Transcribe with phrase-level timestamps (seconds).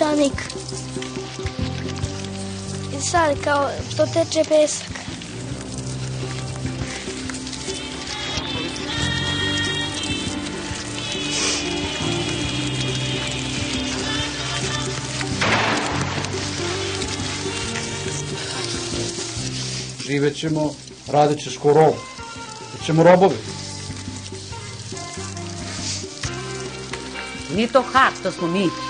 [0.00, 0.32] peščanik.
[2.96, 4.88] I sad kao to teče pesak.
[20.06, 20.74] Živet ćemo,
[21.08, 21.94] radit ćeš ko rob.
[22.72, 23.36] Bićemo robovi.
[27.54, 28.89] Nije to hak, to smo mi.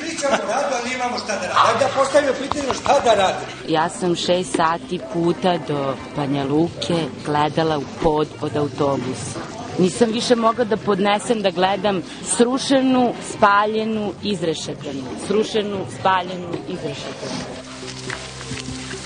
[0.21, 1.59] pričamo o radu, ali imamo šta da radimo.
[1.67, 3.51] Ajde da postavimo pitanje šta da radimo.
[3.67, 9.39] Ja sam šest sati puta do Banja Luke gledala u pod od autobusa.
[9.79, 12.01] Nisam više mogla da podnesem da gledam
[12.37, 15.03] srušenu, spaljenu, izrešetanu.
[15.27, 17.41] Srušenu, spaljenu, izrešetanu.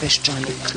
[0.01, 0.75] Peščanik.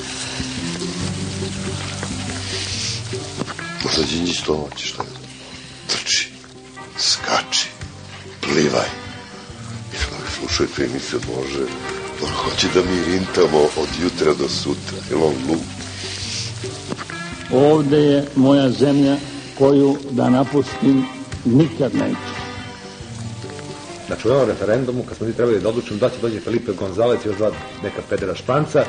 [4.11, 5.08] Đinđić to hoće, šta je?
[5.86, 6.28] Trči,
[6.98, 7.69] skači,
[8.41, 9.08] plivaj.
[10.39, 11.62] Slušajte emisiju, može,
[12.22, 15.61] on hoće da mi rintamo od jutra do sutra, jel on glup?
[17.53, 19.17] Ovde je moja zemlja
[19.58, 21.05] koju da napustim
[21.45, 22.39] nikad neću.
[24.25, 27.28] U ovom referendumu, kad smo mi trebali da odlučimo da će dođe Felipe Gonzalez i
[27.28, 27.50] još dva
[27.83, 28.84] neka pedera španca,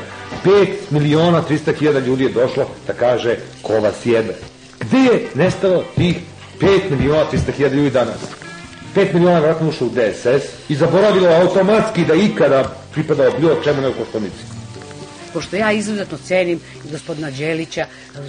[0.46, 4.36] 5 miliona 300 hiljada ljudi je došlo da kaže ko vas jebe.
[4.80, 6.18] Gde je nestalo tih
[6.60, 8.49] 5 miliona 300 hiljada ljudi danas?
[8.96, 13.94] 5 miliona vratno ušlo u DSS i zaboravilo automatski da ikada pripadao bilo čemu nego
[13.94, 14.60] Koštonici.
[15.34, 16.60] Pošto ja izuzetno cenim
[16.92, 17.86] gospodina Đelića,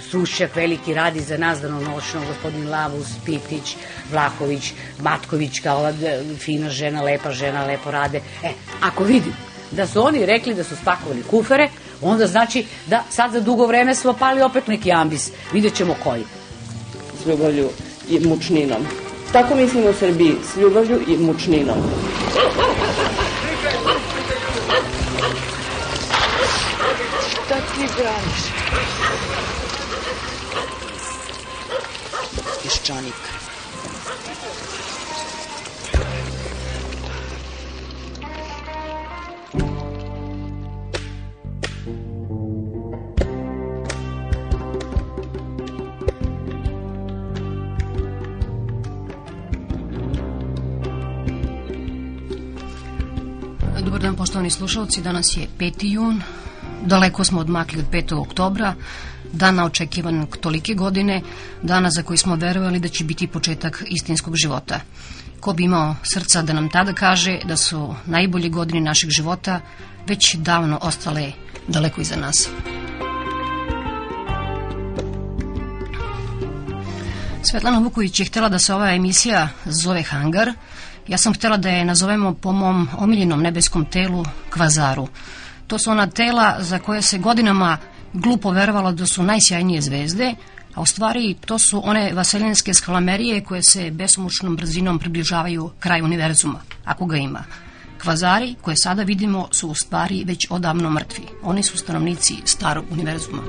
[0.09, 3.75] Sušćak veliki radi za nas danonoćno, gospodin Lavus, Pitić,
[4.11, 8.21] Vlahović, Matković, kao ova e, fina žena, lepa žena, lepo rade.
[8.43, 8.51] E,
[8.81, 9.33] ako vidim
[9.71, 11.69] da su oni rekli da su spakovali kufere,
[12.01, 15.31] onda znači da sad za dugo vreme smo pali opet neki ambis.
[15.53, 16.23] Vidjet ćemo koji.
[17.23, 17.69] S ljubavlju
[18.09, 19.10] i mučninom.
[19.31, 21.77] Tako mislim o Srbiji, s ljubavlju i mučninom.
[27.29, 28.41] Šta ti braniš?
[32.63, 33.40] Peščanik.
[54.41, 55.01] Poštovani slušalci.
[55.01, 55.91] Danas je 5.
[55.93, 56.21] jun.
[56.85, 58.15] Daleko smo odmakli od 5.
[58.15, 58.73] oktobra,
[59.33, 61.21] dana očekivanog tolike godine,
[61.61, 64.79] dana za koji smo verovali da će biti početak istinskog života.
[65.39, 69.61] Ko bi imao srca da nam tada kaže da su najbolje godine našeg života
[70.07, 71.31] već davno ostale
[71.67, 72.49] daleko iza nas.
[77.43, 80.53] Svetlana Vuković je htela da se ova emisija zove Hangar.
[81.07, 85.07] Ja sam htela da je nazovemo po mom omiljenom nebeskom telu Kvazaru.
[85.67, 87.77] To su ona tela za koje se godinama
[88.13, 90.35] glupo verovalo da su najsjajnije zvezde,
[90.75, 96.59] a u stvari to su one vaseljenske skalamerije koje se besomučnom brzinom približavaju kraju univerzuma,
[96.85, 97.43] ako ga ima.
[98.01, 101.23] Kvazari, koje sada vidimo, su u stvari već odavno mrtvi.
[101.43, 103.41] Oni su stanovnici starog univerzuma.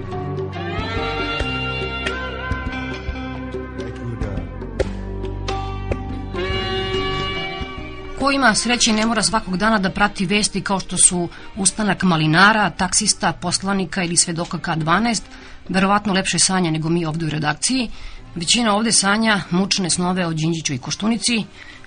[8.23, 12.71] Ko ima sreće ne mora svakog dana da prati vesti kao što su ustanak malinara,
[12.71, 15.21] taksista, poslanika ili svedoka K12,
[15.69, 17.91] verovatno lepše sanja nego mi ovde u redakciji.
[18.35, 21.45] Većina ovde sanja mučne snove o Đinđiću i Koštunici.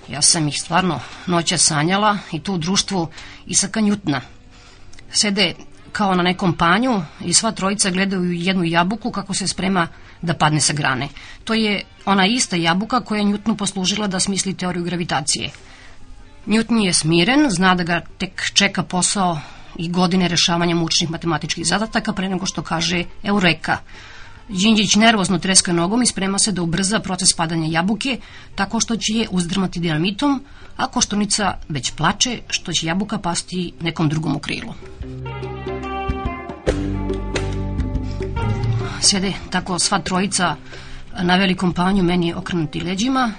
[0.08, 3.08] Ja sam ih stvarno noća sanjala i tu u društvu
[3.46, 4.20] Isaka Njutna.
[5.10, 5.54] Sede
[5.92, 9.88] kao na nekom panju i sva trojica gledaju jednu jabuku kako se sprema
[10.22, 11.08] da padne sa grane.
[11.44, 15.50] To je ona ista jabuka koja je Njutnu poslužila da smisli teoriju gravitacije.
[16.46, 19.38] Newton je smiren, zna da ga tek čeka posao
[19.78, 23.78] i godine rešavanja mučnih matematičkih zadataka pre nego što kaže Eureka.
[24.48, 28.18] Đinđić nervozno treska nogom i sprema se da ubrza proces padanja jabuke
[28.54, 30.44] tako što će je uzdrmati dinamitom,
[30.76, 34.74] a Koštunica već plače što će jabuka pasti nekom drugom u krilu.
[39.00, 40.56] Sede tako sva trojica
[41.22, 43.32] na velikom panju meni okrenuti leđima,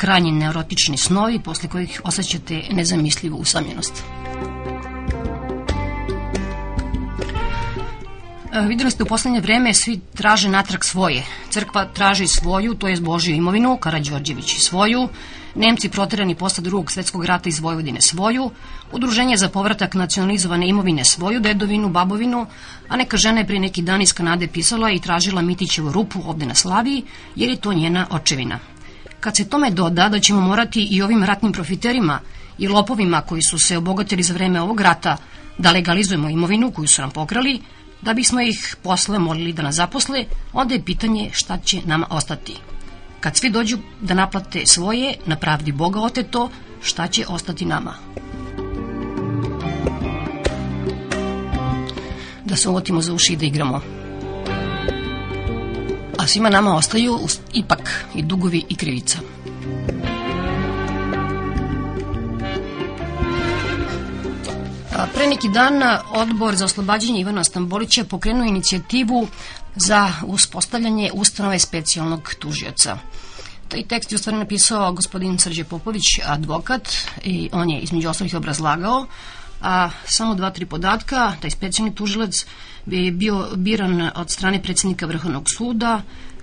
[0.00, 4.02] krajnje neurotični snovi posle kojih osjećate nezamislivu usamljenost.
[8.52, 11.24] E, Videli ste u poslednje vreme svi traže natrag svoje.
[11.50, 15.08] Crkva traži svoju, to je Božju imovinu, Karadžorđević svoju,
[15.54, 18.50] Nemci proterani posle drugog svetskog rata iz Vojvodine svoju,
[18.92, 22.46] Udruženje za povratak nacionalizovane imovine svoju dedovinu, babovinu,
[22.88, 26.46] a neka žena je pre neki dan iz Kanade pisala i tražila Mitićevu rupu ovde
[26.46, 27.04] na Slaviji,
[27.36, 28.58] jer je to njena očevina.
[29.20, 32.20] Kad se tome doda da ćemo morati i ovim ratnim profiterima
[32.58, 35.16] i lopovima koji su se obogatili za vreme ovog rata
[35.58, 37.60] da legalizujemo imovinu koju su nam pokrali,
[38.02, 42.56] da bismo ih posle molili da nas zaposle, onda je pitanje šta će nama ostati.
[43.20, 46.50] Kad svi dođu da naplate svoje, na pravdi Boga oteto,
[46.82, 47.94] šta će ostati nama?
[52.44, 53.80] Da se uvotimo za uši i da igramo.
[56.20, 57.20] A svima nama ostaju
[57.52, 59.18] ipak i dugovi i krivica.
[65.14, 65.82] Pre neki dan
[66.12, 69.28] odbor za oslobađanje Ivana Stambolića pokrenuo inicijativu
[69.76, 72.98] za uspostavljanje ustanove specijalnog tužioca.
[73.68, 76.88] Taj tekst je u napisao gospodin Srđe Popović, advokat,
[77.24, 79.06] i on je između ostalih obrazlagao,
[79.60, 82.46] a samo dva, tri podatka, taj specijalni tužilac
[82.86, 86.02] bi bio biran od strane predsednika Vrhovnog suda,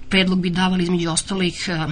[0.10, 1.88] predlog bi davali između ostalih e,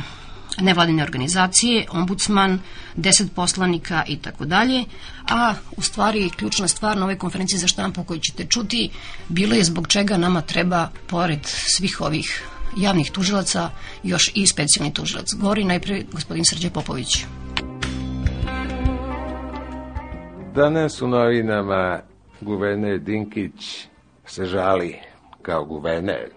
[0.62, 2.60] nevladine organizacije, ombudsman,
[2.96, 4.84] deset poslanika i tako dalje,
[5.30, 8.90] a u stvari ključna stvar na ovoj konferenciji za štampu koju ćete čuti
[9.30, 12.44] bilo je zbog čega nama treba, pored svih ovih
[12.78, 13.70] javnih tužilaca,
[14.04, 15.34] još i specijalni tužilac.
[15.34, 17.26] Govori najpre gospodin Srđe Popović.
[20.56, 22.00] Danas u novinama
[22.42, 23.88] guverner Dinkić
[24.26, 24.96] se žali
[25.42, 26.30] kao guverner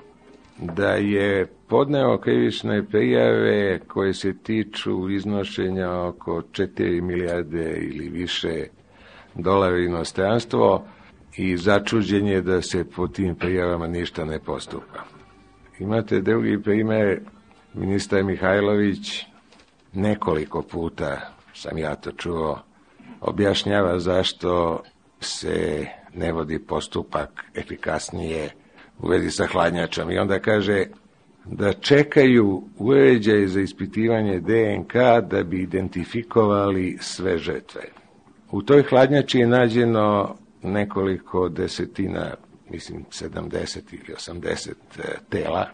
[0.59, 8.67] da je podneo krivične prijave koje se tiču iznošenja oko 4 milijarde ili više
[9.35, 10.85] dolara inostranstvo
[11.37, 15.05] i začuđen je da se po tim prijavama ništa ne postupa.
[15.79, 17.21] Imate drugi primer,
[17.75, 19.26] ministar Mihajlović
[19.93, 21.21] nekoliko puta
[21.55, 22.68] sam ja to čuo,
[23.20, 24.82] objašnjava zašto
[25.20, 28.50] se ne vodi postupak efikasnije
[28.99, 30.87] u vezi sa hladnjačom i onda kaže
[31.44, 34.94] da čekaju uređaj za ispitivanje DNK
[35.31, 37.82] da bi identifikovali sve žrtve.
[38.50, 42.35] U toj hladnjači je nađeno nekoliko desetina,
[42.71, 45.67] mislim 70 ili 80 e, tela.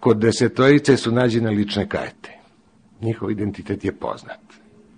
[0.00, 2.38] Kod desetorice su nađene lične karte.
[3.00, 4.40] Njihov identitet je poznat.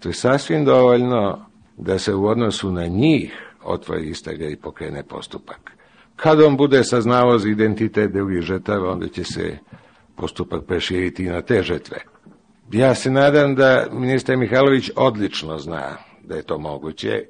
[0.00, 1.46] To je sasvim dovoljno
[1.76, 5.70] da se u odnosu na njih otvori istraga i pokrene postupak.
[6.16, 9.58] Kad on bude saznao za identitet drugih žrtava, onda će se
[10.16, 11.96] postupak preširiti i na te žrtve.
[12.72, 17.24] Ja se nadam da ministar Mihajlović odlično zna da je to moguće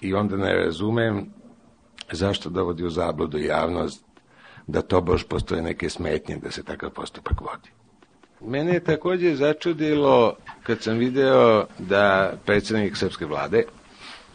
[0.00, 1.26] i onda ne razumem
[2.12, 4.04] zašto dovodi u zabludu javnost
[4.66, 7.77] da to baš postoje neke smetnje da se takav postupak vodi.
[8.40, 13.64] Mene je takođe začudilo kad sam video da predsednik srpske vlade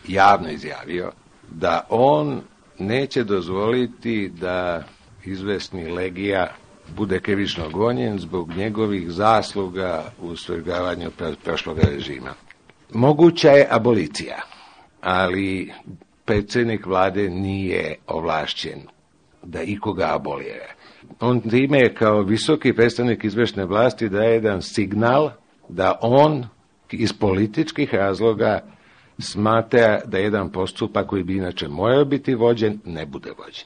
[0.08, 1.12] javno izjavio
[1.52, 2.42] da on
[2.80, 4.84] neće dozvoliti da
[5.26, 6.48] izvesni Legija
[6.96, 11.12] bude krivično gonjen zbog njegovih zasluga u svrgavanju
[11.44, 12.34] prošlog režima.
[12.94, 14.42] Moguća je abolicija,
[15.02, 15.74] ali
[16.26, 18.80] predsednik vlade nije ovlašćen
[19.44, 20.73] da ikoga abolije.
[21.20, 25.32] On time kao visoki predstavnik izvršne vlasti daje jedan signal
[25.70, 26.46] da on
[26.92, 28.60] iz političkih razloga
[29.20, 33.66] smatra da jedan postupak koji bi inače morao biti vođen, ne bude vođen.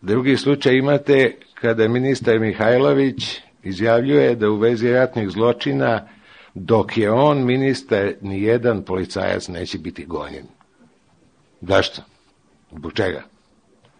[0.00, 6.08] Drugi slučaj imate kada ministar Mihajlović izjavljuje da u vezi ratnih zločina
[6.54, 10.46] dok je on ministar, ni jedan policajac neće biti gonjen.
[11.60, 12.02] Zašto?
[12.76, 13.22] Zbog čega?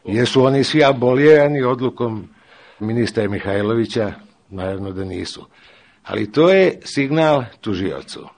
[0.04, 2.28] Jesu oni svi abolirani odlukom
[2.80, 4.12] ministra Mihajlovića?
[4.50, 5.46] Naravno da nisu.
[6.02, 8.28] Ali to je signal tužiocu.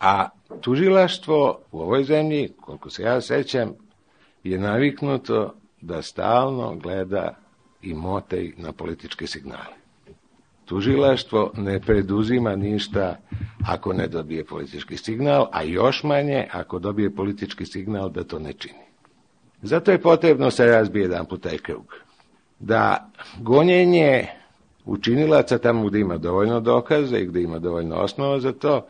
[0.00, 0.28] A
[0.60, 3.72] tužilaštvo u ovoj zemlji, koliko se ja sećam,
[4.44, 7.38] je naviknuto da stalno gleda
[7.82, 9.76] i motej na političke signale.
[10.64, 13.16] Tužilaštvo ne preduzima ništa
[13.66, 18.52] ako ne dobije politički signal, a još manje ako dobije politički signal da to ne
[18.52, 18.86] čini.
[19.62, 22.05] Zato je potrebno se razbije jedan put taj krug.
[22.58, 23.10] Da
[23.40, 24.26] gonjenje
[24.84, 28.86] učinilaca tamo gde ima dovoljno dokaza i gde ima dovoljno osnova za to,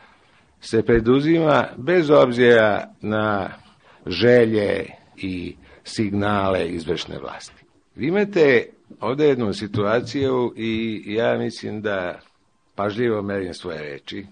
[0.61, 3.51] se preduzima bez obzira na
[4.07, 7.65] želje i signale izvršne vlasti.
[7.95, 8.69] Vi imate
[9.01, 12.19] ovde jednu situaciju i ja mislim da
[12.75, 14.27] pažljivo merim svoje reči,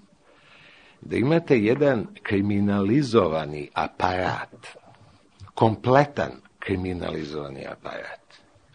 [1.00, 4.66] da imate jedan kriminalizovani aparat,
[5.54, 8.23] kompletan kriminalizovani aparat,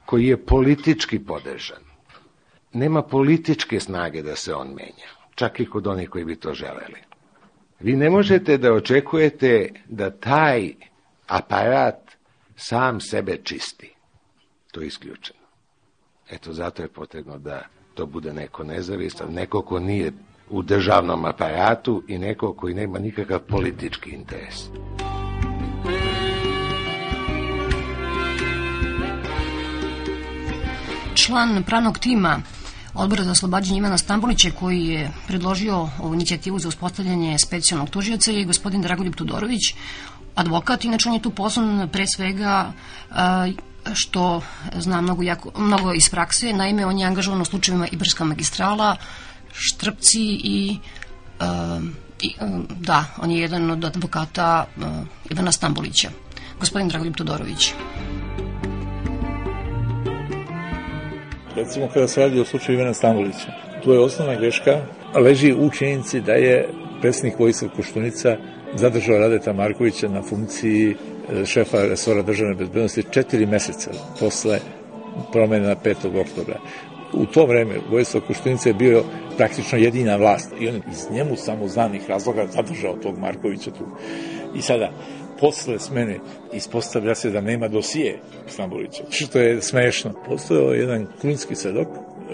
[0.10, 1.84] koji je politički podržan.
[2.74, 7.02] Nema političke snage da se on menja, čak i kod onih koji bi to želeli.
[7.80, 10.74] Vi ne možete da očekujete da taj
[11.28, 12.12] aparat
[12.56, 13.94] sam sebe čisti.
[14.72, 15.46] To je isključeno.
[16.32, 17.62] Eto, zato je potrebno da
[17.94, 20.12] to bude neko nezavistan, neko ko nije
[20.50, 24.70] u državnom aparatu i neko koji nema nikakav politički interes.
[31.30, 32.42] Član pravnog tima
[32.94, 38.46] Odbora za oslobađanje Ivana Stambolića koji je predložio ovu inicijativu za uspostavljanje specijalnog tužioca je
[38.46, 39.62] gospodin Dragoljub Tudorović,
[40.36, 42.72] advokat, inače on je tu poslan pre svega
[43.94, 44.42] što
[44.76, 48.96] zna mnogo, jako, mnogo iz prakse, naime on je angažovan u slučajevima Ibarska magistrala,
[49.54, 50.78] Štrpci i,
[52.22, 52.34] i
[52.80, 54.66] da, on je jedan od advokata
[55.30, 56.10] Ivana Stambolića.
[56.60, 57.74] Gospodin Dragoljub Tudorović.
[61.60, 63.52] Recimo kada se radi o slučaju Ivana Stambolića,
[63.84, 64.78] tu je osnovna greška,
[65.16, 66.70] leži u činjenici da je
[67.02, 68.38] predsjednik Vojislav Koštunica
[68.76, 74.60] zadržao Radeta Markovića na funkciji e, šefa resora državne bezbednosti četiri meseca posle
[75.32, 76.22] promena 5.
[76.22, 76.60] oktobra.
[77.14, 79.04] U to vreme Vojislav Koštunica je bio
[79.38, 83.86] praktično jedina vlast i on iz njemu samozvanih razloga zadržao tog Markovića tu.
[84.56, 84.92] I sada,
[85.40, 86.20] posle smene
[86.54, 90.14] ispostavlja se da nema dosije Stambolića, što je smešno.
[90.26, 91.88] Postojao jedan krunski svedok,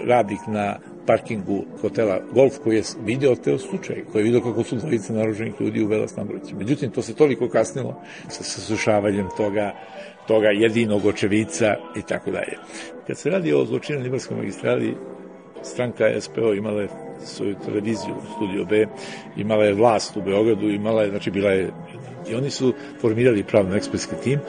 [0.06, 4.76] radnik na parkingu hotela Golf koji je video te slučaj, koji je video kako su
[4.76, 6.56] dvojice naruženih ljudi uvela Stambolića.
[6.56, 9.72] Međutim, to se toliko kasnilo sa sasušavanjem toga,
[10.28, 12.56] toga jedinog očevica i tako dalje.
[13.06, 14.96] Kad se radi o zločinu Libarskoj magistrali,
[15.62, 16.88] stranka SPO imala je
[17.24, 18.86] svoju televiziju, Studio B,
[19.36, 21.70] imala je vlast u Beogradu, imala je, znači bila je
[22.28, 24.40] I oni su formirali pravno ekspertski tim.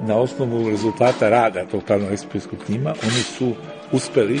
[0.00, 3.52] Na osnovu rezultata rada tog pravno ekspertskog tima, oni su
[3.92, 4.40] uspeli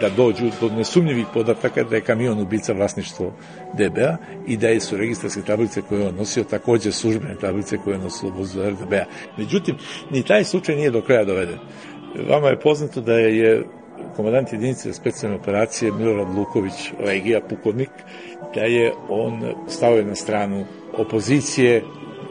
[0.00, 3.32] da dođu do nesumnjivih podataka da je kamion ubica vlasništvo
[3.72, 7.94] DBA i da je su registarske tablice koje je on nosio takođe službene tablice koje
[7.94, 9.04] je nosilo vozilo RDBA.
[9.38, 9.76] Međutim,
[10.10, 11.58] ni taj slučaj nije do kraja doveden.
[12.28, 13.64] Vama je poznato da je
[14.16, 17.90] komandant jedinice specijalne operacije Milorad Luković, Legija, pukovnik,
[18.54, 20.64] da je on stavio na stranu
[20.96, 21.82] opozicije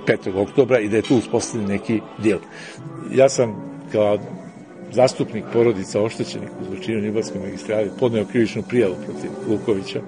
[0.08, 0.42] 5.
[0.42, 2.40] oktobra i da je tu uspostavljen neki dijel.
[3.16, 3.56] Ja sam
[3.92, 4.18] kao
[4.92, 10.02] zastupnik porodica oštećenih u zločinu Nibalske magistrali podneo krivičnu prijavu protiv Lukovića.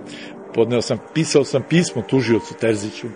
[0.54, 3.08] Podneo sam, pisao sam pismo tužiocu Terziću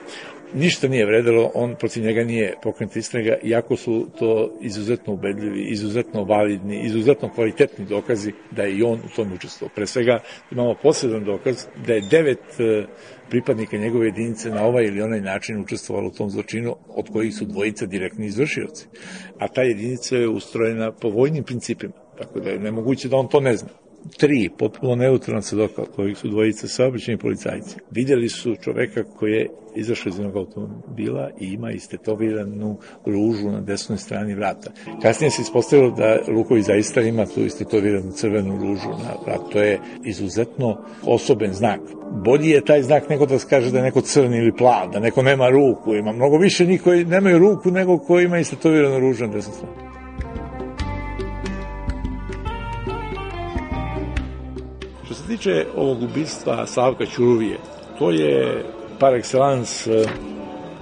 [0.53, 6.23] ništa nije vredelo, on protiv njega nije pokrenut istraga, iako su to izuzetno ubedljivi, izuzetno
[6.23, 9.75] validni, izuzetno kvalitetni dokazi da je i on u tom učestvovao.
[9.75, 10.19] Pre svega
[10.51, 12.43] imamo posledan dokaz da je devet
[13.29, 17.45] pripadnika njegove jedinice na ovaj ili onaj način učestvovalo u tom zločinu, od kojih su
[17.45, 18.87] dvojica direktni izvršioci.
[19.39, 23.39] A ta jedinica je ustrojena po vojnim principima, tako da je nemoguće da on to
[23.39, 27.75] ne zna tri potpuno neutralna svedoka, kojih su dvojice saobraćeni policajci.
[27.91, 33.97] Vidjeli su čoveka koji je izašao iz jednog automobila i ima istetoviranu ružu na desnoj
[33.97, 34.71] strani vrata.
[35.01, 39.49] Kasnije se ispostavilo da Luković zaista ima tu istetoviranu crvenu ružu na vratu.
[39.51, 41.79] To je izuzetno osoben znak.
[42.25, 45.21] Bolji je taj znak nego da kaže da je neko crni ili plav, da neko
[45.21, 45.95] nema ruku.
[45.95, 49.88] Ima mnogo više njih koji nemaju ruku nego koji ima istetoviranu ružu na desnoj strani.
[55.27, 57.57] Tiče ovog ubistva Slavka Ćuruvije,
[57.99, 58.63] to je
[58.99, 60.09] par excellence eh,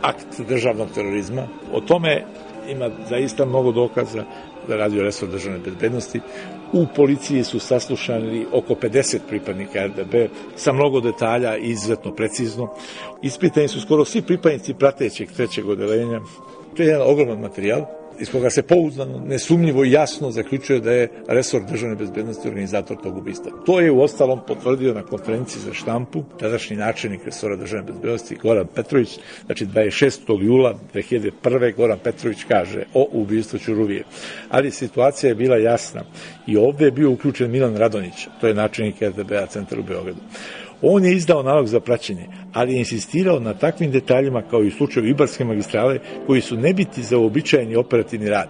[0.01, 1.47] akt državnog terorizma.
[1.73, 2.23] O tome
[2.69, 4.23] ima zaista mnogo dokaza
[4.67, 6.19] da radi o resor državne bezbednosti.
[6.73, 10.15] U policiji su saslušani oko 50 pripadnika RDB
[10.55, 12.73] sa mnogo detalja i izuzetno precizno.
[13.21, 16.19] Ispitani su skoro svi pripadnici pratećeg trećeg odelenja.
[16.75, 17.85] To je jedan ogroman materijal
[18.19, 23.17] iz koga se pouzdano, nesumnjivo i jasno zaključuje da je resor državne bezbednosti organizator tog
[23.17, 23.51] ubistva.
[23.65, 28.67] To je u ostalom potvrdio na konferenciji za štampu tadašnji načelnik resora državne bezbednosti Goran
[28.75, 30.43] Petrović, znači 26.
[30.43, 31.75] jula 2001.
[31.75, 34.03] Goran Petrović kaže o ubistvu Ćuruvije.
[34.49, 36.03] Ali situacija je bila jasna
[36.47, 40.19] i ovde je bio uključen Milan Radonić, to je načelnik RDB-a centra u Beogradu.
[40.81, 44.71] On je izdao nalog za praćenje, ali je insistirao na takvim detaljima kao i u
[44.71, 48.49] slučaju Ibarske magistrale koji su nebiti za uobičajeni operativni rad.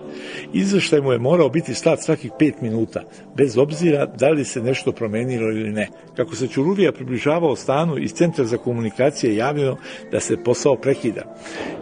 [0.53, 3.03] Izveštaj mu je morao biti slat svakih pet minuta,
[3.37, 5.87] bez obzira da li se nešto promenilo ili ne.
[6.15, 9.77] Kako se Ćuruvija približavao stanu iz Centra za komunikacije javljeno
[10.11, 11.35] da se posao prekida.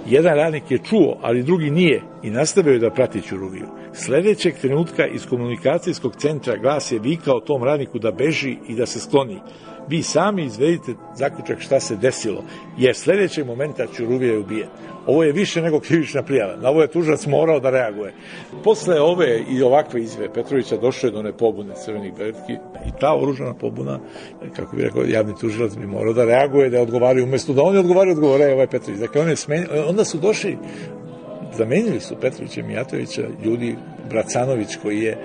[0.10, 3.66] Jedan radnik je čuo, ali drugi nije i nastavio da prati Ćuruviju.
[3.94, 9.00] Sledećeg trenutka iz komunikacijskog centra glas je vikao tom radniku da beži i da se
[9.00, 9.40] skloni.
[9.90, 12.44] Vi sami izvedite zaključak šta se desilo,
[12.78, 14.70] jer sledećeg momenta Ćuruvija je ubijen.
[15.08, 16.56] Ovo je više nego krivična prijava.
[16.56, 18.14] Na ovo je tužac morao da reaguje.
[18.64, 22.54] Posle ove i ovakve izve Petrovića došlo je do nepobune crvenih beretki
[22.88, 24.00] i ta oružana pobuna,
[24.56, 28.16] kako bi rekao, javni tužilac bi morao da reaguje, da odgovaraju umesto da oni odgovaraju,
[28.16, 29.00] odgovore ovaj Petrović.
[29.00, 30.58] Dakle, on je smenio, onda su došli,
[31.58, 33.76] zamenili su Petrovića Mijatovića ljudi,
[34.10, 35.18] Bracanović koji je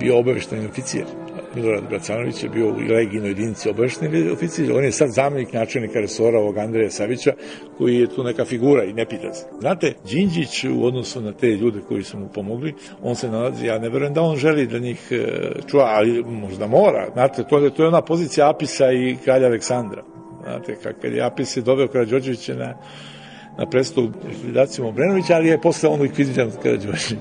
[0.00, 1.06] bio obavešteni oficijer
[1.56, 6.38] Milorad Bracanović je bio u legijnoj jedinici obavešteni oficir, on je sad zamjenik načelnika resora
[6.38, 7.32] ovog Andreja Savića,
[7.78, 9.46] koji je tu neka figura i ne pita se.
[9.60, 13.78] Znate, Đinđić u odnosu na te ljude koji su mu pomogli, on se nalazi, ja
[13.78, 15.26] ne verujem da on želi da njih e,
[15.66, 17.08] čuva, ali možda mora.
[17.12, 20.02] Znate, to je, to je ona pozicija Apisa i kralja Aleksandra.
[20.42, 22.74] Znate, kad je Apis je doveo Karadžođevića na,
[23.58, 27.14] na predstavu likvidacijom Obrenovića, ali je posle on likvidiran Karadžođević.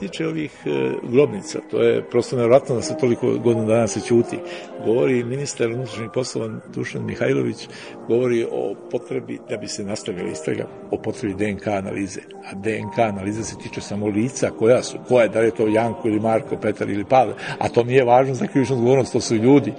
[0.00, 4.38] Tiče ovih e, grobnica, to je prosto nevratno da se toliko godina dana se ćuti.
[4.84, 7.68] Govori ministar unutrašnjih poslova Dušan Mihajlović,
[8.08, 12.20] govori o potrebi da bi se nastavila istraga, o potrebi DNK analize.
[12.44, 15.66] A DNK analiza se tiče samo lica koja su, koja je, da li je to
[15.66, 19.34] Janko ili Marko, Petar ili Pavle, a to nije važno za krivičnu odgovornost, to su
[19.34, 19.72] ljudi.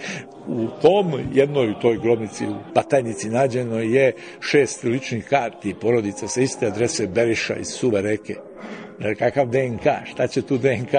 [0.47, 6.67] U tom jednoj toj grobnici u Patajnici nađeno je šest ličnih karti porodica sa iste
[6.67, 8.35] adrese Beriša iz Suve reke
[9.17, 10.91] kakav DNK, šta će tu DNK?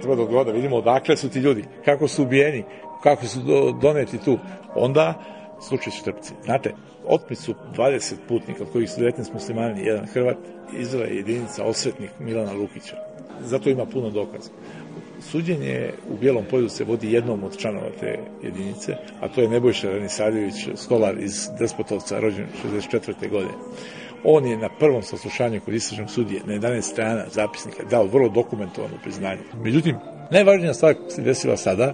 [0.00, 2.64] Treba da odgovor da vidimo odakle su ti ljudi, kako su ubijeni,
[3.02, 4.38] kako su do, doneti tu.
[4.74, 5.14] Onda
[5.68, 6.32] slučaj Štrpci.
[6.44, 6.74] Znate,
[7.06, 10.36] otmi su 20 putnika, od kojih su 19 muslimani, jedan Hrvat,
[10.78, 12.96] izvala je jedinica osvetnik Milana Lukića.
[13.40, 14.50] Zato ima puno dokaza.
[15.20, 19.90] Suđenje u Bijelom polju se vodi jednom od članova te jedinice, a to je Nebojša
[19.90, 23.30] Ranisaljević, stolar iz Despotovca, rođen 64.
[23.30, 23.52] godine.
[24.24, 28.94] On je na prvom saslušanju kod istražnog sudije na 11 strana zapisnika dao vrlo dokumentovano
[29.02, 29.40] priznanje.
[29.62, 29.96] Međutim,
[30.30, 31.92] najvažnija stvar se desila sada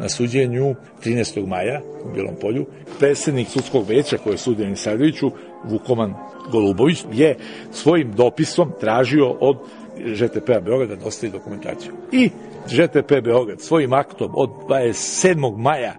[0.00, 1.46] na suđenju 13.
[1.46, 2.66] maja u Bijelom polju.
[2.98, 5.30] Predsednik sudskog veća koje je sudio Nisardoviću,
[5.64, 6.14] Vukoman
[6.52, 7.36] Golubović, je
[7.72, 9.56] svojim dopisom tražio od
[10.16, 11.92] ŽTP-a da dostavi dokumentaciju.
[12.12, 12.30] I
[12.68, 15.56] ŽTP Beograd svojim aktom od 27.
[15.58, 15.94] maja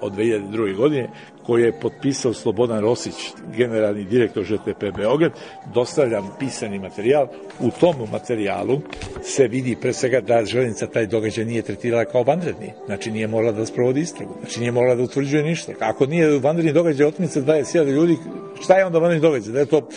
[0.00, 0.76] od 2002.
[0.76, 1.10] godine
[1.48, 3.14] koje je potpisao Slobodan Rosić,
[3.56, 5.32] generalni direktor ŽTP Beograd,
[5.74, 7.26] dostavljam pisani materijal.
[7.60, 8.80] U tom materijalu
[9.22, 12.72] se vidi pre svega da železnica taj događaj nije tretirala kao vanredni.
[12.86, 14.34] Znači nije morala da sprovodi istragu.
[14.40, 15.72] Znači nije morala da utvrđuje ništa.
[15.80, 18.16] Ako nije vanredni događaj otmica 20.000 ljudi,
[18.62, 19.52] šta je onda vanredni događaj?
[19.52, 19.88] Da je to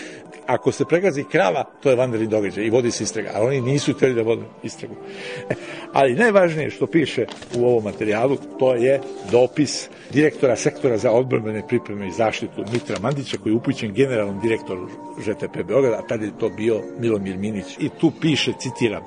[0.45, 3.93] ako se pregazi krava, to je vanredni događaj i vodi se istraga, ali oni nisu
[3.93, 4.95] hteli da vode istragu.
[5.93, 7.25] Ali najvažnije što piše
[7.57, 8.99] u ovom materijalu, to je
[9.31, 11.11] dopis direktora sektora za
[11.41, 14.87] odbrambene pripreme i zaštitu Mitra Mandića, koji je upućen generalnom direktoru
[15.21, 17.65] ŽTP Beograda, a tada je to bio Milomir Minić.
[17.79, 19.03] I tu piše, citiram,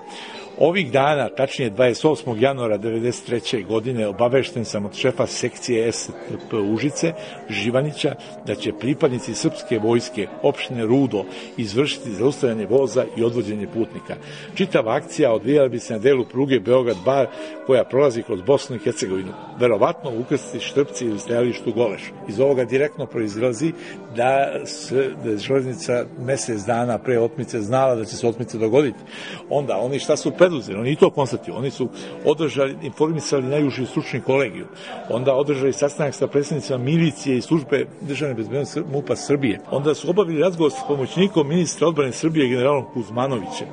[0.58, 2.42] Ovih dana, tačnije 28.
[2.42, 3.66] januara 1993.
[3.66, 7.12] godine, obavešten sam od šefa sekcije STP Užice,
[7.50, 8.14] Živanića,
[8.46, 11.24] da će pripadnici srpske vojske opštine Rudo
[11.56, 14.16] izvršiti zaustavljanje voza i odvođenje putnika.
[14.54, 17.26] Čitava akcija odvijala bi se na delu pruge Beograd-Bar
[17.66, 19.32] koja prolazi kroz Bosnu i Hercegovinu.
[19.60, 22.02] Verovatno u ukrsti Štrpci ili stajalištu Goleš.
[22.28, 23.72] Iz ovoga direktno proizilazi
[24.16, 28.98] da, se, da je železnica mesec dana pre otmice znala da će se otmice dogoditi.
[29.50, 31.88] Onda oni šta su preduzeli, oni to konstatuju, oni su
[32.24, 34.66] održali, informisali najuži stručni kolegiju,
[35.10, 40.40] onda održali sastanak sa predstavnicima milicije i službe državne bezbednosti MUPA Srbije, onda su obavili
[40.40, 43.68] razgovor sa pomoćnikom ministra odbrane Srbije generalom Kuzmanovićem,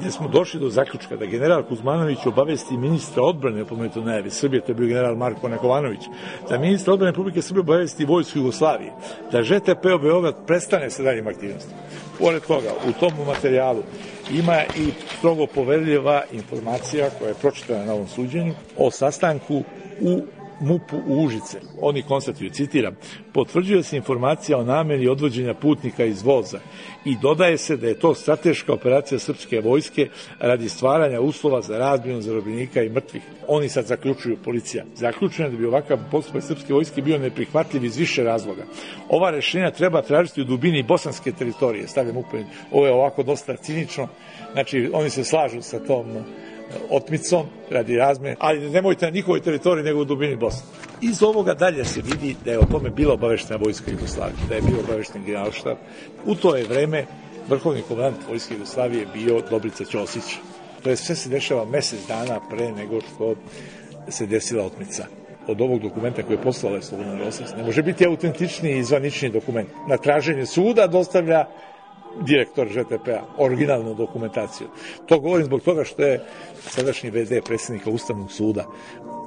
[0.00, 4.72] gde smo došli do zaključka da general Kuzmanović obavesti ministra odbrane pomenuto najave Srbije, to
[4.72, 6.00] je bio general Marko Nekovanović,
[6.48, 8.92] da ministra odbrane Republike Srbije obavesti vojsku Jugoslavije,
[9.32, 12.09] da ŽTP Beograd prestane sa daljim aktivnostima.
[12.20, 13.82] Pored toga, u tom materijalu
[14.30, 19.62] ima i strogo poverljiva informacija koja je pročitana na ovom suđenju o sastanku
[20.00, 20.20] u
[20.60, 21.60] MUP-u u Užice.
[21.80, 22.96] Oni konstatuju, citiram,
[23.32, 26.60] potvrđuje se informacija o nameri odvođenja putnika iz voza
[27.04, 32.20] i dodaje se da je to strateška operacija srpske vojske radi stvaranja uslova za razmjenu
[32.20, 33.22] zarobljenika i mrtvih.
[33.48, 34.84] Oni sad zaključuju policija.
[34.94, 38.62] Zaključeno da bi ovakav postupak srpske vojske bio neprihvatljiv iz više razloga.
[39.08, 42.46] Ova rešenja treba tražiti u dubini bosanske teritorije, stavljam upojen.
[42.72, 44.08] Ovo je ovako dosta cinično.
[44.52, 46.06] Znači, oni se slažu sa tom
[46.90, 50.62] otmicom radi razme, ali nemojte na njihovoj teritoriji nego u dubini Bosne.
[51.00, 54.62] Iz ovoga dalje se vidi da je o tome bila obaveštena vojska Jugoslavije, da je
[54.62, 55.76] bio obavešten generalštab.
[56.26, 57.06] U to je vreme
[57.48, 60.24] vrhovni komandant vojske Jugoslavije bio Dobrica Ćosić.
[60.82, 63.34] To je sve se dešava mesec dana pre nego što
[64.08, 65.06] se desila otmica
[65.46, 67.46] od ovog dokumenta koje je poslala Slobodan Rosić.
[67.56, 69.68] Ne može biti autentičniji i zvaničniji dokument.
[69.88, 71.44] Na traženje suda dostavlja
[72.26, 74.68] direktor ŽTP-a, originalnu dokumentaciju.
[75.06, 76.24] To govorim zbog toga što je
[76.60, 78.66] sadašnji VD predsjednika Ustavnog suda,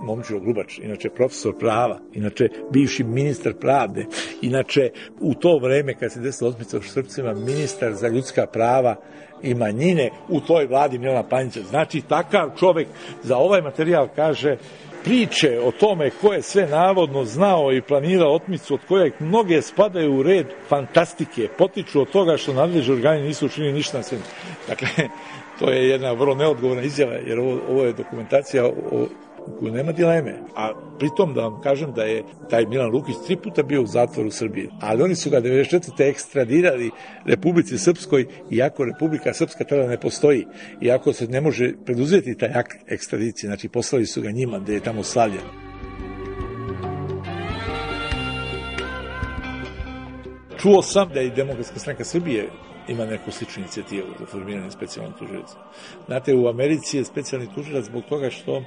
[0.03, 4.05] Momčilo Grubač, inače profesor prava, inače bivši ministar pravde,
[4.41, 8.95] inače u to vreme kad se desila otmica u Srpcima, ministar za ljudska prava
[9.41, 11.61] i manjine u toj vladi Milana Panjića.
[11.69, 12.87] Znači, takav čovek
[13.23, 14.57] za ovaj materijal kaže
[15.03, 20.15] priče o tome ko je sve navodno znao i planirao otmicu, od kojeg mnoge spadaju
[20.15, 24.23] u red fantastike, potiču od toga što nadležni organi nisu učinili ništa na svemu.
[24.67, 24.87] Dakle,
[25.59, 29.07] to je jedna vrlo neodgovorna izjava, jer ovo, ovo je dokumentacija o
[29.59, 30.35] koju nema dileme.
[30.55, 34.27] A pritom da vam kažem da je taj Milan Lukić tri puta bio u zatvoru
[34.27, 34.69] u Srbiji.
[34.81, 36.09] Ali oni su ga 94.
[36.09, 36.91] ekstradirali
[37.25, 40.45] Republici Srpskoj, iako Republika Srpska tada ne postoji.
[40.81, 43.47] Iako se ne može preduzeti taj akt ekstradicije.
[43.47, 45.43] Znači poslali su ga njima gde je tamo slavljen.
[50.61, 52.49] Čuo sam da je Demokratska stranka Srbije
[52.87, 55.55] ima neku sličnu inicijativu za formiranje specijalnog tužilaca.
[56.05, 58.63] Znate, u Americi je specijalni tužilac zbog toga što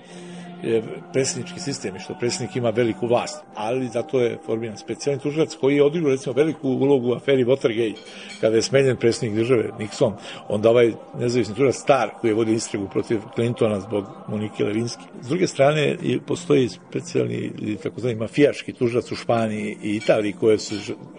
[1.13, 5.77] predsjednički sistem i što predsjednik ima veliku vlast, ali zato je formiran specijalni tužilac koji
[5.77, 7.97] je odigrao recimo veliku ulogu u aferi Watergate,
[8.41, 10.13] kada je smenjen predsjednik države Nixon,
[10.49, 15.03] onda ovaj nezavisni tužilac Star koji je vodio istragu protiv Clintona zbog Monike Levinski.
[15.23, 20.75] S druge strane postoji specijalni takozvani mafijaški tužilac u Španiji i Italiji koje su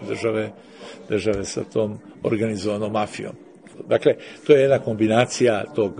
[0.08, 0.50] države
[1.08, 3.32] države sa tom organizovanom mafijom.
[3.88, 4.14] Dakle,
[4.46, 5.92] to je jedna kombinacija tog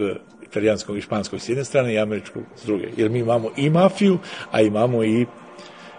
[0.50, 2.88] italijanskog i španskog s jedne strane i američkog s druge.
[2.96, 4.18] Jer mi imamo i mafiju,
[4.50, 5.26] a imamo i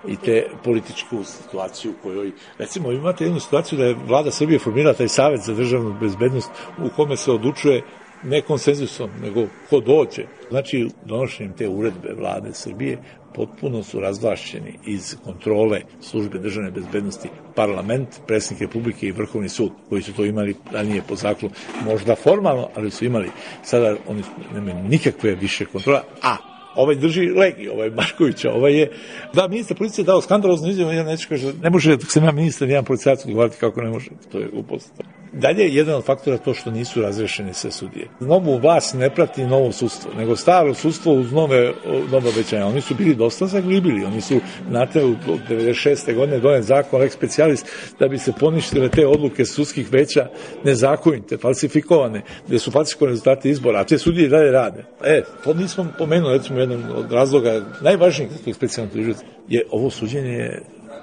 [0.08, 4.94] i te političku situaciju u kojoj, recimo imate jednu situaciju da je vlada Srbije formirala
[4.94, 7.82] taj savet za državnu bezbednost u kome se odlučuje
[8.23, 10.23] ne konsenzusom, nego ko dođe.
[10.49, 12.97] Znači, donošenjem te uredbe vlade Srbije
[13.36, 20.01] potpuno su razvlašćeni iz kontrole službe državne bezbednosti parlament, predsjednik Republike i Vrhovni sud, koji
[20.01, 21.49] su to imali ranije po zaklu,
[21.86, 23.29] možda formalno, ali su imali.
[23.63, 28.91] Sada oni nemaju nikakve više kontrola, a ovaj drži legi, ovaj Markovića, ovaj je,
[29.34, 32.69] da, ministar policije dao skandalozno izjavu, ja neću kaže, ne može, dok sam ja ministar,
[32.69, 34.93] jedan policajac odgovarati kako ne može, to je upost.
[35.34, 38.08] Dalje, jedan od faktora to što nisu razrešene sve sudije.
[38.19, 41.73] Novu vlast ne prati novo sudstvo, nego staro sudstvo uz nove,
[42.12, 42.65] nove obećanja.
[42.65, 45.15] Oni su bili dosta zaglibili, oni su, znate, u
[45.49, 46.15] 96.
[46.15, 47.65] godine donet zakon Lex Specialis
[47.99, 50.27] da bi se poništile te odluke sudskih veća
[50.63, 54.84] nezakonite, falsifikovane, gde su falsifikovane rezultate izbora, a te sudije dalje rade.
[55.03, 60.60] E, to nismo pomenuli, recimo, jedan od razloga najvažnijih tog specijalnog tužilaca je ovo suđenje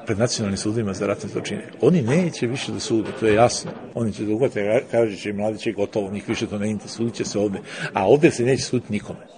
[0.07, 1.69] pred nacionalnim sudima za ratne zločine.
[1.81, 3.71] Oni neće više da sude, to je jasno.
[3.95, 7.15] Oni će da uhvate Karadžića i Mladića i gotovo, njih više to ne interesuje, sudit
[7.15, 7.59] će se ovde.
[7.93, 9.37] A ovde se neće suditi nikome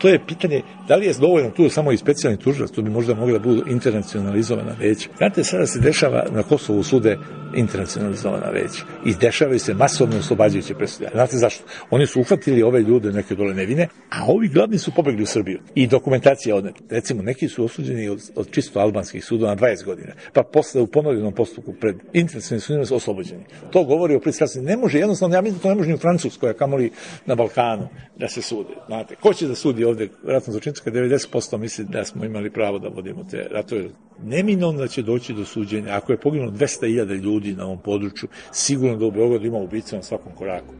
[0.00, 3.14] to je pitanje da li je dovoljno tu samo i specijalni tužilac, tu bi možda
[3.14, 5.08] mogla da budu internacionalizovana veća.
[5.18, 7.18] Znate, sada se dešava na Kosovu sude
[7.54, 11.08] internacionalizovana veća i dešavaju se masovno oslobađajuće presude.
[11.12, 11.64] Znate zašto?
[11.90, 15.60] Oni su uhvatili ove ljude neke dole nevine, a ovi glavni su pobegli u Srbiju.
[15.74, 16.74] I dokumentacija odnet.
[16.90, 20.86] Recimo, neki su osuđeni od, od čisto albanskih sudova na 20 godina, pa posle u
[20.86, 23.44] ponovljenom postupku pred internacionalnim sudima su oslobođeni.
[23.72, 24.66] To govori o pristrasnosti.
[24.66, 26.90] Ne može, jednostavno, ja mislim da to ne može ni u Francuskoj, a kamoli
[27.26, 28.74] na Balkanu da se sude.
[28.86, 32.88] Znate, ko će da sudi ovde ratno zločinska 90% misli da smo imali pravo da
[32.88, 33.88] vodimo te ratove.
[34.22, 35.96] Neminovno da će doći do suđenja.
[35.96, 40.02] Ako je poginulo 200.000 ljudi na ovom području, sigurno da u Beogradu ima ubica na
[40.02, 40.74] svakom koraku.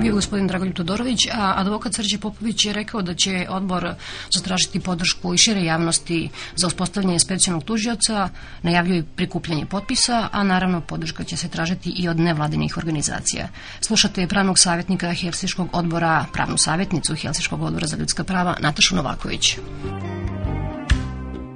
[0.00, 3.94] Bio gospodin Dragoljub Todorović, a advokat Srđe Popović je rekao da će odbor
[4.30, 8.28] zatražiti podršku i šire javnosti za uspostavljanje specijalnog tužioca,
[8.62, 13.48] najavljuje prikupljanje potpisa, a naravno podrška će se tražiti i od nevladinih organizacija.
[13.80, 19.56] Slušate pravnog savjetnika Helsiškog odbora, pravnu savjetnicu Helsiškog odbora za ljudska prava, Natašu Novaković.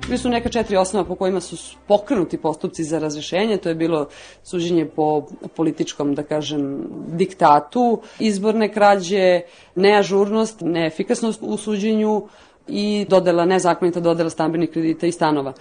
[0.07, 1.57] Bili su neka četiri osnova po kojima su
[1.89, 3.57] pokrenuti postupci za razrešenje.
[3.57, 4.09] To je bilo
[4.43, 9.41] suđenje po političkom, da kažem, diktatu, izborne krađe,
[9.75, 12.23] neažurnost, neefikasnost u suđenju
[12.69, 15.53] i dodela, nezakonita dodela stambenih kredita i stanova.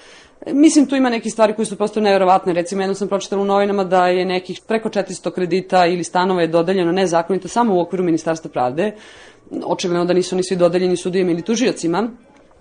[0.51, 2.53] Mislim, tu ima neke stvari koje su prosto nevjerovatne.
[2.53, 6.47] Recimo, jednom sam pročitala u novinama da je nekih preko 400 kredita ili stanova je
[6.47, 8.91] dodeljeno nezakonito samo u okviru Ministarstva pravde.
[9.65, 12.09] Očigledno da nisu ni svi dodeljeni sudijama ili tužiocima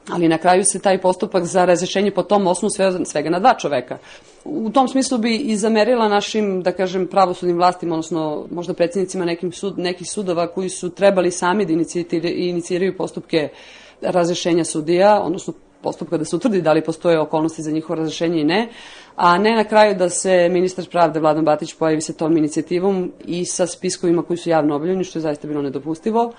[0.09, 3.55] ali na kraju se taj postupak za razrešenje po tom osnovu sve, svega na dva
[3.55, 3.99] čoveka.
[4.45, 9.53] U tom smislu bi i zamerila našim, da kažem, pravosudnim vlastima, odnosno možda predsjednicima nekim
[9.53, 11.73] sud, nekih sudova koji su trebali sami da
[12.23, 13.49] iniciraju postupke
[14.01, 18.45] razrešenja sudija, odnosno postupka da se utvrdi da li postoje okolnosti za njihovo razrešenje i
[18.45, 18.69] ne,
[19.17, 23.45] a ne na kraju da se ministar pravde Vladan Batić pojavi sa tom inicijativom i
[23.45, 26.33] sa spiskovima koji su javno objavljeni, što je zaista bilo nedopustivo.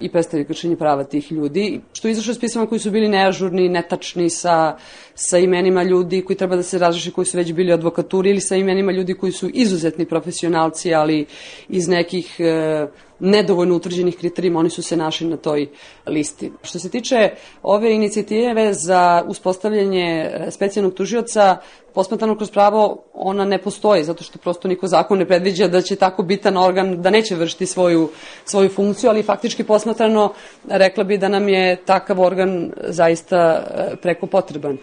[0.00, 3.68] I predstavili kršenje prava tih ljudi, što je izašlo s pisama koji su bili neažurni,
[3.68, 4.76] netačni sa,
[5.14, 8.56] sa imenima ljudi koji treba da se razreši, koji su već bili advokaturi ili sa
[8.56, 11.26] imenima ljudi koji su izuzetni profesionalci, ali
[11.68, 12.86] iz nekih e,
[13.20, 15.68] nedovoljno utvrđenih kriterijima, oni su se našli na toj
[16.06, 16.52] listi.
[16.62, 17.30] Što se tiče
[17.62, 21.56] ove inicijative za uspostavljanje e, specijalnog tužioca,
[21.94, 25.96] posmatrano kroz pravo, ona ne postoji, zato što prosto niko zakon ne predviđa da će
[25.96, 28.10] tako bitan organ, da neće vršiti svoju,
[28.44, 30.32] svoju funkciju, ali faktički posmatrano
[30.68, 34.78] rekla bi da nam je takav organ zaista e, preko potreban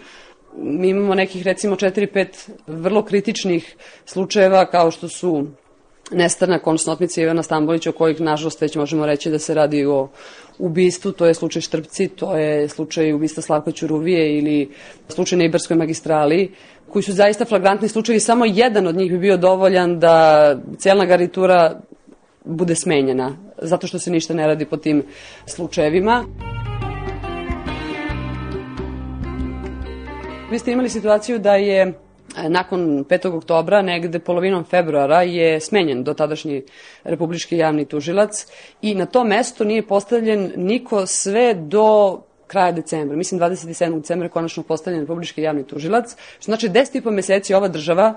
[0.58, 5.46] mi imamo nekih recimo 4-5 vrlo kritičnih slučajeva kao što su
[6.10, 10.08] nestanak, odnosno otmica Ivana Stambolića, o kojih, nažalost, već možemo reći da se radi o
[10.58, 14.70] ubistvu, to je slučaj Štrpci, to je slučaj ubista Slavka Ćuruvije ili
[15.08, 16.54] slučaj na Ibarskoj magistrali,
[16.88, 21.80] koji su zaista flagrantni slučajevi, samo jedan od njih bi bio dovoljan da cijelna garnitura
[22.44, 25.02] bude smenjena, zato što se ništa ne radi po tim
[25.46, 26.24] slučajevima.
[30.50, 32.05] Vi ste imali situaciju da je
[32.48, 33.36] nakon 5.
[33.36, 36.62] oktobra, negde polovinom februara, je smenjen dotadašnji
[37.04, 38.46] republički javni tužilac
[38.82, 43.16] i na to mesto nije postavljen niko sve do kraja decembra.
[43.16, 44.00] Mislim 27.
[44.00, 48.14] decembra je konačno postavljen republički javni tužilac, što znači 10 i po meseci ova država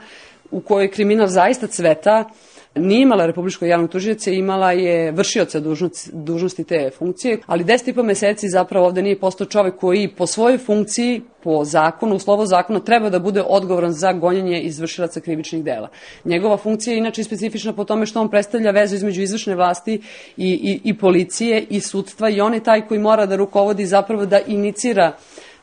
[0.52, 2.30] u kojoj kriminal zaista cveta,
[2.76, 7.94] nije imala republičko javno tužioce, imala je vršioca dužnosti, dužnosti te funkcije, ali deset i
[7.94, 12.46] po meseci zapravo ovde nije postao čovek koji po svojoj funkciji, po zakonu, u slovo
[12.46, 15.90] zakona, treba da bude odgovoran za gonjanje izvršilaca krivičnih dela.
[16.26, 20.02] Njegova funkcija je inače specifična po tome što on predstavlja vezu između izvršne vlasti
[20.38, 24.26] i, i, i policije i sudstva i on je taj koji mora da rukovodi zapravo
[24.26, 25.16] da inicira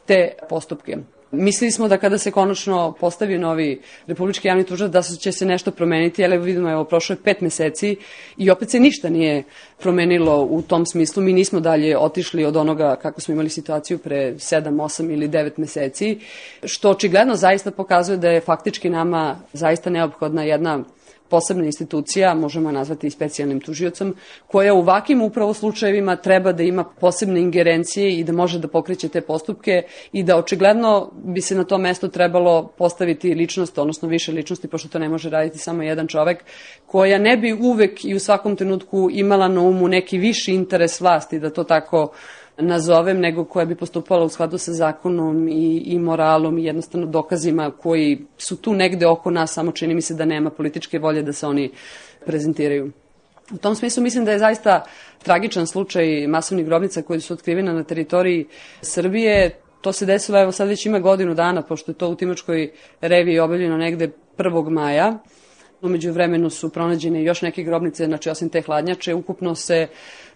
[0.06, 0.96] te postupke.
[1.30, 5.70] Mislili smo da kada se konačno postavi novi republički javni tužilac da će se nešto
[5.70, 7.96] promeniti, ali vidimo evo prošlo je pet meseci
[8.36, 9.44] i opet se ništa nije
[9.78, 11.22] promenilo u tom smislu.
[11.22, 15.50] Mi nismo dalje otišli od onoga kako smo imali situaciju pre 7, 8 ili 9
[15.56, 16.18] meseci,
[16.64, 20.84] što očigledno zaista pokazuje da je faktički nama zaista neophodna jedna
[21.28, 24.14] posebna institucija, možemo nazvati i specijalnim tužiocom,
[24.46, 29.08] koja u ovakvim upravo slučajevima treba da ima posebne ingerencije i da može da pokreće
[29.08, 34.32] te postupke i da očigledno bi se na to mesto trebalo postaviti ličnost, odnosno više
[34.32, 36.44] ličnosti, pošto to ne može raditi samo jedan čovek,
[36.86, 41.38] koja ne bi uvek i u svakom trenutku imala na umu neki viši interes vlasti,
[41.38, 42.12] da to tako
[42.58, 47.70] nazovem, nego koja bi postupala u skladu sa zakonom i, i moralom i jednostavno dokazima
[47.70, 51.32] koji su tu negde oko nas, samo čini mi se da nema političke volje da
[51.32, 51.70] se oni
[52.26, 52.92] prezentiraju.
[53.52, 54.84] U tom smislu mislim da je zaista
[55.22, 58.46] tragičan slučaj masovnih grobnica koji su otkrivene na teritoriji
[58.80, 59.60] Srbije.
[59.80, 63.38] To se desilo, evo sad već ima godinu dana, pošto je to u Timočkoj reviji
[63.38, 64.70] obavljeno negde 1.
[64.70, 65.18] maja.
[65.86, 69.86] Umeđu vremenu su pronađene još neke grobnice, znači osim te hladnjače, ukupno se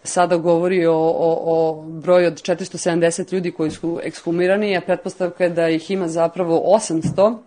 [0.02, 5.50] sada govori o, o, o broju od 470 ljudi koji su ekshumirani, a pretpostavka je
[5.50, 7.38] da ih ima zapravo 800,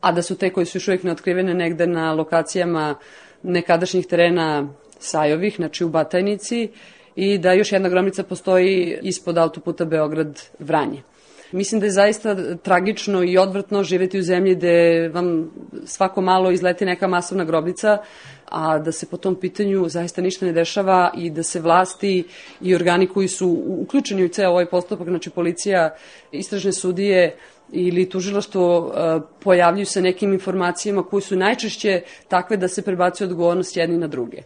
[0.00, 2.94] a da su te koji su još uvijek neotkrivene negde na lokacijama
[3.42, 6.68] nekadašnjih terena Sajovih, znači u Batajnici,
[7.16, 11.02] i da još jedna gromnica postoji ispod autoputa Beograd-Vranje.
[11.52, 15.50] Mislim da je zaista tragično i odvrtno živeti u zemlji gde vam
[15.84, 17.98] svako malo izleti neka masovna grobnica,
[18.44, 22.24] a da se po tom pitanju zaista ništa ne dešava i da se vlasti
[22.60, 25.94] i organi koji su uključeni u ceo ovaj postupak, znači policija,
[26.32, 27.36] istražne sudije,
[27.72, 33.76] ili tužilaštvo e, pojavljuju se nekim informacijama koji su najčešće takve da se prebacuje odgovornost
[33.76, 34.42] jedni na druge.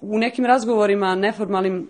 [0.00, 1.88] U nekim razgovorima neformalnim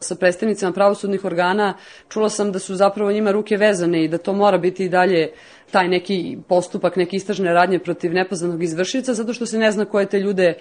[0.00, 1.74] sa predstavnicama pravosudnih organa
[2.08, 5.32] čula sam da su zapravo njima ruke vezane i da to mora biti i dalje
[5.70, 10.06] taj neki postupak, neke istražne radnje protiv nepoznanog izvršica, zato što se ne zna koje
[10.06, 10.54] te ljude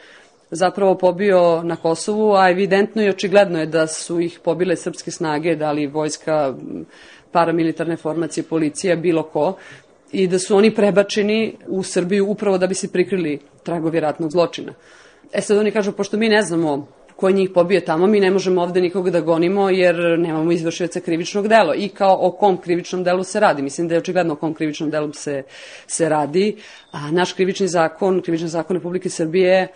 [0.51, 5.55] zapravo pobio na Kosovu, a evidentno i očigledno je da su ih pobile srpske snage,
[5.55, 6.53] da li vojska,
[7.31, 9.55] paramilitarne formacije, policija, bilo ko,
[10.11, 14.73] i da su oni prebačeni u Srbiju upravo da bi se prikrili tragovi ratnog zločina.
[15.33, 18.61] E sad oni kažu, pošto mi ne znamo ko njih pobio tamo, mi ne možemo
[18.61, 21.75] ovde nikoga da gonimo jer nemamo izvršioca krivičnog dela.
[21.75, 23.61] I kao o kom krivičnom delu se radi.
[23.61, 25.43] Mislim da je očigledno o kom krivičnom delu se,
[25.87, 26.57] se radi.
[26.91, 29.67] A naš krivični zakon, krivični zakon Republike Srbije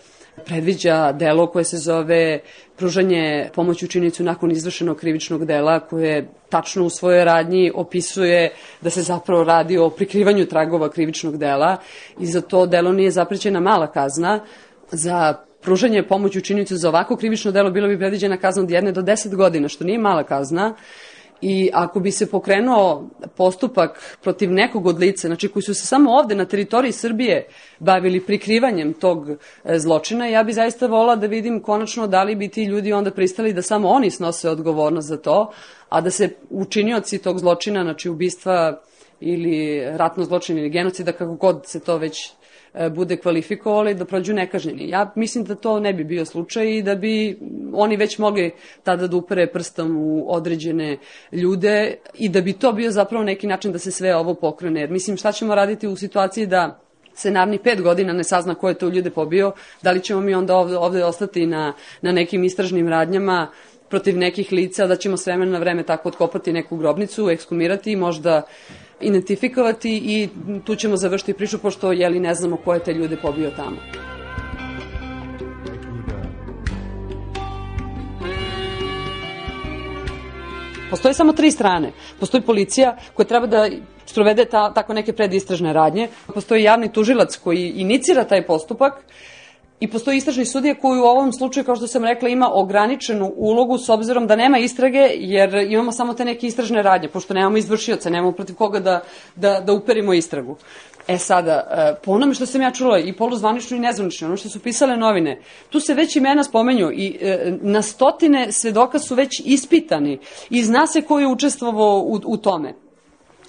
[0.46, 2.40] predviđa delo koje se zove
[2.78, 9.02] pružanje pomoći učinicu nakon izvršenog krivičnog dela koje tačno u svojoj radnji opisuje da se
[9.02, 11.78] zapravo radi o prikrivanju tragova krivičnog dela
[12.20, 14.40] i za to delo nije zaprećena mala kazna
[14.92, 19.02] za pružanje pomoći učinicu za ovako krivično delo bilo bi predviđena kazna od jedne do
[19.02, 20.76] deset godina, što nije mala kazna.
[21.42, 26.12] I ako bi se pokrenuo postupak protiv nekog od lica, znači koji su se samo
[26.12, 27.48] ovde na teritoriji Srbije
[27.80, 29.38] bavili prikrivanjem tog e,
[29.80, 33.54] zločina, ja bi zaista volila da vidim konačno da li bi ti ljudi onda pristali
[33.54, 35.52] da samo oni snose odgovornost za to,
[35.90, 38.82] a da se učinioci tog zločina, znači ubistva
[39.20, 42.32] ili ratno zločin ili genocida, kako god se to već
[42.92, 44.90] bude kvalifikovali da prođu nekažnjeni.
[44.90, 47.40] Ja mislim da to ne bi bio slučaj i da bi
[47.74, 48.52] oni već mogli
[48.84, 50.98] tada da upere prstom u određene
[51.32, 54.80] ljude i da bi to bio zapravo neki način da se sve ovo pokrene.
[54.80, 56.80] Jer mislim šta ćemo raditi u situaciji da
[57.14, 59.52] se naravni pet godina ne sazna ko je to ljude pobio,
[59.82, 63.48] da li ćemo mi onda ovde, ovde ostati na, na nekim istražnim radnjama
[63.90, 67.96] protiv nekih lica, da ćemo s vremena na vreme tako otkopati neku grobnicu, ekskumirati i
[67.96, 68.42] možda
[69.02, 70.30] identifikovati i
[70.66, 73.78] tu ćemo završiti priču pošto jeli ne znamo ko je te ljude pobio tamo.
[80.90, 81.92] Postoje samo tri strane.
[82.20, 83.70] Postoji policija koja treba da
[84.06, 86.08] sprovede ta, tako neke predistražne radnje.
[86.34, 88.94] Postoji javni tužilac koji inicira taj postupak
[89.80, 93.78] I postoji istražni sudija koji u ovom slučaju, kao što sam rekla, ima ograničenu ulogu
[93.78, 98.10] s obzirom da nema istrage, jer imamo samo te neke istražne radnje, pošto nemamo izvršioca,
[98.10, 99.02] nemamo protiv koga da,
[99.36, 100.58] da, da uperimo istragu.
[101.08, 104.50] E sada, e, po onome što sam ja čula i poluzvanično i nezvanično, ono što
[104.50, 109.42] su pisale novine, tu se već imena spomenju i e, na stotine svedoka su već
[109.46, 112.74] ispitani i zna se ko je učestvovao u, u tome.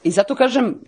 [0.02, 0.78] I zato kažem,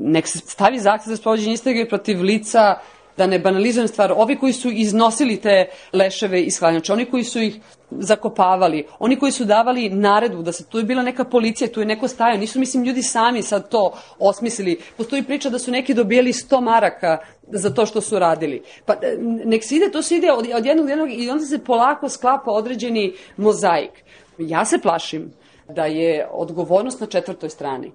[0.00, 2.74] nek se stavi zahtev za sprovođenje istrage protiv lica
[3.18, 7.40] da ne banalizujem stvar, ovi koji su iznosili te leševe iz hladnjača, oni koji su
[7.40, 7.58] ih
[7.90, 11.86] zakopavali, oni koji su davali naredbu da se tu je bila neka policija, tu je
[11.86, 14.78] neko stajao, nisu mislim ljudi sami sad to osmislili.
[14.96, 18.62] Postoji priča da su neki dobijali 100 maraka za to što su radili.
[18.86, 21.44] Pa e, nek se ide, to se ide od, od jednog do jednog i onda
[21.44, 24.04] se polako sklapa određeni mozaik.
[24.38, 25.32] Ja se plašim
[25.68, 27.92] da je odgovornost na četvrtoj strani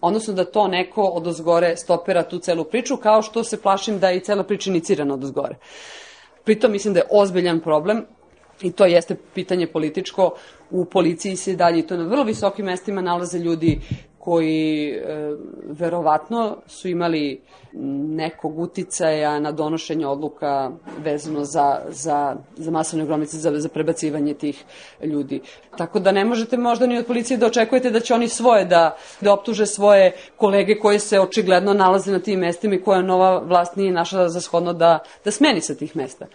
[0.00, 4.08] odnosno da to neko od ozgore stopera tu celu priču, kao što se plašim da
[4.08, 5.56] je i cela priča inicirana od ozgore.
[6.44, 8.04] Pritom mislim da je ozbiljan problem
[8.62, 10.34] i to jeste pitanje političko.
[10.70, 13.80] U policiji se dalje i to na vrlo visokim mestima nalaze ljudi
[14.26, 15.36] koji e,
[15.68, 17.40] verovatno su imali
[18.18, 24.64] nekog uticaja na donošenje odluka vezano za, za, za masovne gromnice, za, za prebacivanje tih
[25.02, 25.40] ljudi.
[25.76, 28.96] Tako da ne možete možda ni od policije da očekujete da će oni svoje da,
[29.20, 33.76] da optuže svoje kolege koje se očigledno nalaze na tim mestima i koja nova vlast
[33.76, 36.26] nije našla za shodno da, da smeni sa tih mesta.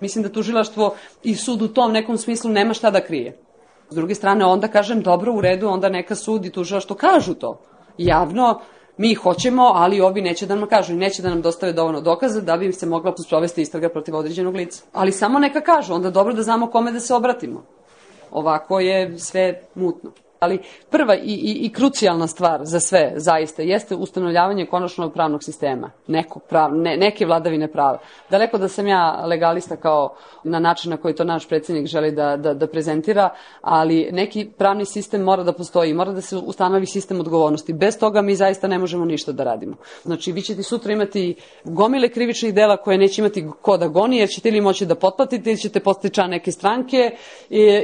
[0.00, 3.45] Mislim da tužilaštvo i sud u tom nekom smislu nema šta da krije.
[3.90, 7.34] S druge strane, onda kažem, dobro, u redu, onda neka sud i tužila što kažu
[7.34, 7.60] to.
[7.98, 8.60] Javno,
[8.96, 12.40] mi hoćemo, ali ovi neće da nam kažu i neće da nam dostave dovoljno dokaza
[12.40, 14.84] da bi se mogla sprovesti istraga protiv određenog lica.
[14.92, 17.64] Ali samo neka kažu, onda dobro da znamo kome da se obratimo.
[18.30, 20.10] Ovako je sve mutno.
[20.40, 20.58] Ali
[20.90, 26.42] prva i, i, i krucijalna stvar za sve, zaista, jeste ustanovljavanje konačnog pravnog sistema, nekog
[26.48, 27.98] prav, ne, neke vladavine prava.
[28.30, 32.36] Daleko da sam ja legalista kao na način na koji to naš predsednik želi da,
[32.36, 37.20] da, da prezentira, ali neki pravni sistem mora da postoji, mora da se ustanovi sistem
[37.20, 37.72] odgovornosti.
[37.72, 39.76] Bez toga mi zaista ne možemo ništa da radimo.
[40.02, 44.28] Znači, vi ćete sutra imati gomile krivičnih dela koje neće imati ko da goni, jer
[44.28, 47.16] ćete ili moći da potplatite, ili ćete postati član neke stranke,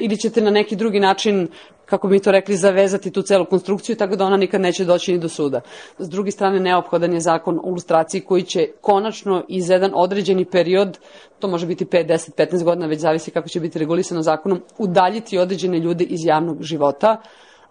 [0.00, 1.48] ili ćete na neki drugi način
[1.92, 5.18] kako bi to rekli, zavezati tu celu konstrukciju, tako da ona nikad neće doći ni
[5.18, 5.60] do suda.
[5.98, 10.98] S druge strane, neophodan je zakon o ilustraciji koji će konačno iz jedan određeni period,
[11.38, 15.38] to može biti 5, 10, 15 godina, već zavisi kako će biti regulisano zakonom, udaljiti
[15.38, 17.20] određene ljude iz javnog života,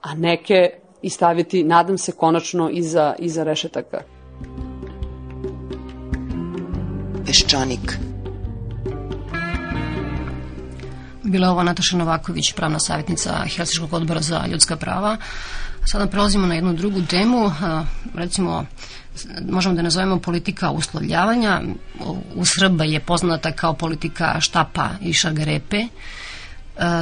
[0.02, 0.70] a neke
[1.02, 4.04] i staviti, nadam se, konačno iza, iza rešetaka.
[7.26, 8.11] Peščanik
[11.32, 15.18] Bila je ova Nataša Novaković, pravna savjetnica Helsiškog odbora za ljudska prava.
[15.86, 17.52] Sada prelazimo na jednu drugu temu,
[18.16, 18.66] recimo
[19.50, 21.62] možemo da nazovemo politika uslovljavanja.
[22.36, 25.86] U Srba je poznata kao politika štapa i šagarepe.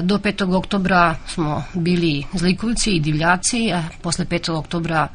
[0.03, 0.55] Do 5.
[0.55, 4.51] oktobra smo bili zlikovci i divljaci, a posle 5.
[4.51, 5.07] oktobra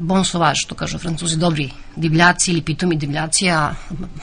[0.00, 3.74] bon sauvage, što kažu francuzi, dobri divljaci ili pitomi divljaci, a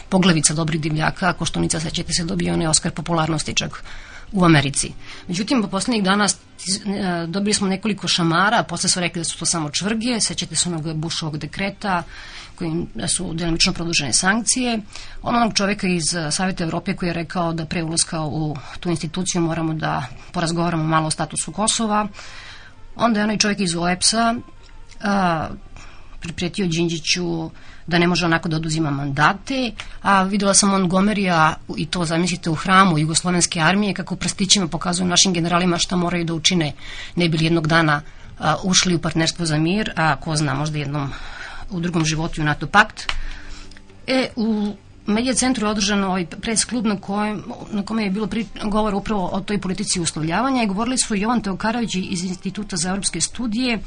[0.10, 3.84] poglavica dobrih divljaka, Koštunica, sećate se, dobio onaj Oskar popularnosti čak
[4.32, 4.92] u Americi.
[5.28, 9.46] Međutim, po poslednjih dana e, dobili smo nekoliko šamara, posle su rekli da su to
[9.46, 12.04] samo čvrge, sećate se onog Bušovog dekreta,
[12.56, 14.80] kojim su delimično produžene sankcije.
[15.22, 19.74] Onog čoveka iz Savjeta Evrope koji je rekao da pre ulaska u tu instituciju moramo
[19.74, 22.08] da porazgovaramo malo o statusu Kosova.
[22.96, 24.36] Onda je onaj čovjek iz OEPS-a
[25.04, 25.48] a,
[26.20, 27.50] priprijetio Đinđiću
[27.88, 29.72] da ne može onako da oduzima mandate,
[30.02, 35.34] a videla sam Montgomerya i to zamislite u hramu Jugoslovenske armije kako prstićima pokazuju našim
[35.34, 36.74] generalima šta moraju da učine
[37.16, 38.02] ne bili jednog dana
[38.40, 41.12] a, ušli u partnerstvo za mir, a ko zna možda jednom
[41.70, 43.12] u drugom životu u NATO pakt.
[44.08, 44.76] E, u
[45.06, 48.96] Medija centru je održan ovaj pres klub na, kojem, na kome je bilo pri, govor
[48.96, 53.80] upravo o toj politici uslovljavanja i govorili su Jovan Teokarović iz Instituta za evropske studije,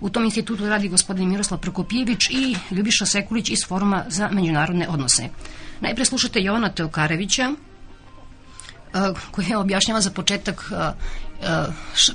[0.00, 5.28] u tom institutu radi gospodin Miroslav Prokopjević i Ljubiša Sekulić iz Foruma za međunarodne odnose.
[5.80, 7.52] Najpre slušate Jovana Teokarevića,
[9.30, 10.72] koji je objašnjava za početak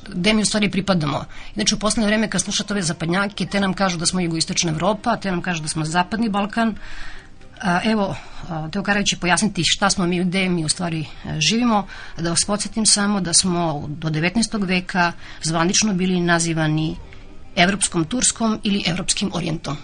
[0.07, 1.25] gde mi u stvari pripadamo.
[1.53, 5.17] Znači u poslednje vreme kad slušate ove zapadnjake, te nam kažu da smo jugoistočna Evropa,
[5.17, 6.75] te nam kažu da smo zapadni Balkan,
[7.83, 8.15] Evo,
[8.71, 11.87] Teokarević će pojasniti šta smo mi, gde mi u stvari e, živimo.
[12.17, 14.67] Da vas podsjetim samo da smo do 19.
[14.67, 15.11] veka
[15.41, 16.95] zvanično bili nazivani
[17.55, 19.77] evropskom Turskom ili evropskim orijentom.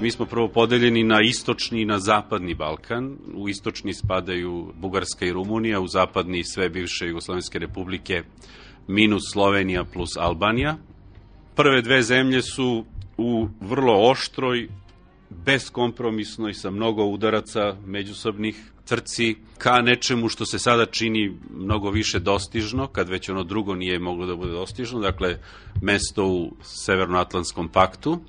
[0.00, 3.16] Mi smo prvo podeljeni na istočni i na zapadni Balkan.
[3.34, 8.22] U istočni spadaju Bugarska i Rumunija, u zapadni sve bivše Jugoslovenske republike
[8.88, 10.76] minus Slovenija plus Albanija.
[11.54, 12.84] Prve dve zemlje su
[13.16, 14.68] u vrlo oštroj,
[15.30, 22.86] beskompromisnoj, sa mnogo udaraca međusobnih trci ka nečemu što se sada čini mnogo više dostižno,
[22.86, 25.38] kad već ono drugo nije moglo da bude dostižno, dakle
[25.82, 28.20] mesto u Severnoatlantskom paktu.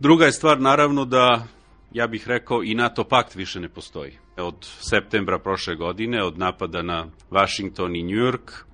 [0.00, 1.46] Druga je stvar naravno da,
[1.92, 4.12] ja bih rekao, i NATO pakt više ne postoji.
[4.36, 8.70] Od septembra prošle godine, od napada na Washington i New York,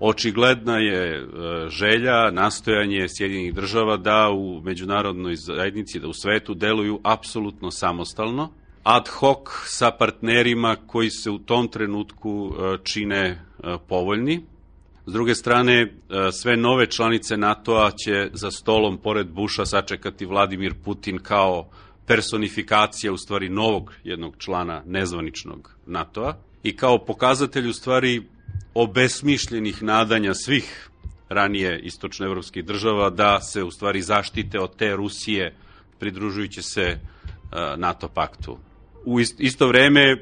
[0.00, 1.24] Očigledna je e,
[1.68, 8.52] želja, nastojanje Sjedinih država da u međunarodnoj zajednici, da u svetu deluju apsolutno samostalno,
[8.86, 13.38] ad hoc sa partnerima koji se u tom trenutku e, čine e,
[13.88, 14.44] povoljni.
[15.06, 15.92] S druge strane,
[16.32, 21.68] sve nove članice NATO-a će za stolom pored Buša sačekati Vladimir Putin kao
[22.06, 28.22] personifikacija u stvari novog jednog člana nezvaničnog NATO-a i kao pokazatelj u stvari
[28.74, 30.90] obesmišljenih nadanja svih
[31.28, 35.54] ranije istočnoevropskih država da se u stvari zaštite od te Rusije
[35.98, 36.98] pridružujući se e,
[37.76, 38.58] NATO paktu.
[39.06, 40.16] U isto vreme e,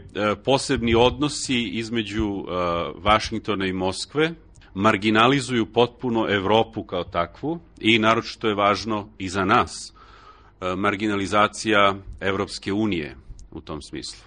[0.44, 2.44] posebni odnosi između e,
[2.98, 4.30] Vašingtona i Moskve
[4.74, 9.92] marginalizuju potpuno Evropu kao takvu i naročito je važno i za nas
[10.76, 13.16] marginalizacija Evropske unije
[13.50, 14.24] u tom smislu.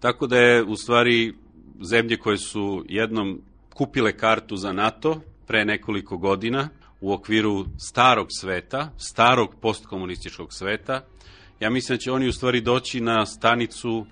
[0.00, 1.34] Tako da je u stvari
[1.82, 3.40] zemlje koje su jednom
[3.74, 6.68] kupile kartu za NATO pre nekoliko godina
[7.00, 11.04] u okviru starog sveta, starog postkomunističkog sveta,
[11.60, 14.06] ja mislim da će oni u stvari doći na stanicu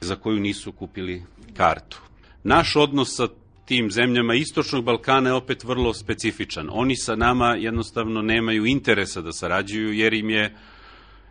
[0.00, 1.22] za koju nisu kupili
[1.56, 2.00] kartu.
[2.44, 3.28] Naš odnos sa
[3.64, 6.68] tim zemljama Istočnog Balkana je opet vrlo specifičan.
[6.72, 10.56] Oni sa nama jednostavno nemaju interesa da sarađuju jer im je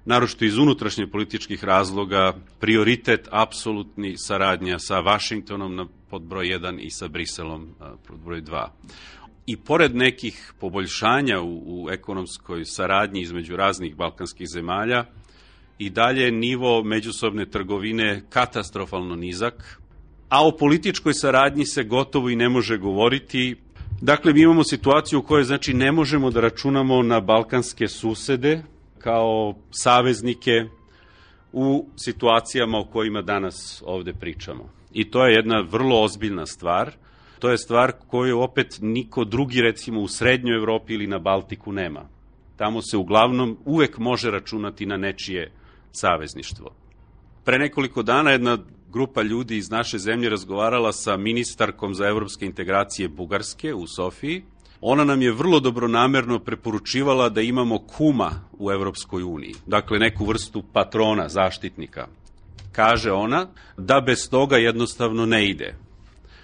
[0.06, 6.90] naročito iz unutrašnje političkih razloga, prioritet apsolutni saradnja sa Vašingtonom na pod broj 1 i
[6.90, 7.76] sa Briselom
[8.08, 8.68] pod broj 2.
[9.46, 15.06] I pored nekih poboljšanja u, u ekonomskoj saradnji između raznih balkanskih zemalja,
[15.78, 19.82] i dalje nivo međusobne trgovine katastrofalno nizak,
[20.30, 23.56] a o političkoj saradnji se gotovo i ne može govoriti.
[24.02, 28.64] Dakle, mi imamo situaciju u kojoj znači ne možemo da računamo na balkanske susede
[29.00, 30.66] kao saveznike
[31.54, 34.70] u situacijama o kojima danas ovde pričamo.
[34.94, 36.92] I to je jedna vrlo ozbiljna stvar.
[37.40, 42.10] To je stvar koju opet niko drugi, recimo u Srednjoj Evropi ili na Baltiku nema.
[42.56, 45.52] Tamo se uglavnom uvek može računati na nečije
[45.92, 46.72] savezništvo.
[47.44, 48.58] Pre nekoliko dana jedna
[48.92, 54.44] grupa ljudi iz naše zemlje razgovarala sa ministarkom za evropske integracije Bugarske u Sofiji.
[54.82, 60.64] Ona nam je vrlo dobronamerno preporučivala da imamo kuma u Evropskoj uniji, dakle neku vrstu
[60.74, 62.08] patrona, zaštitnika
[62.78, 65.76] kaže ona, da bez toga jednostavno ne ide.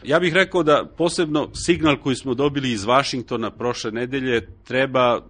[0.04, 5.22] Ja bih rekao da posebno signal koji smo dobili iz Vašingtona prošle nedelje treba e,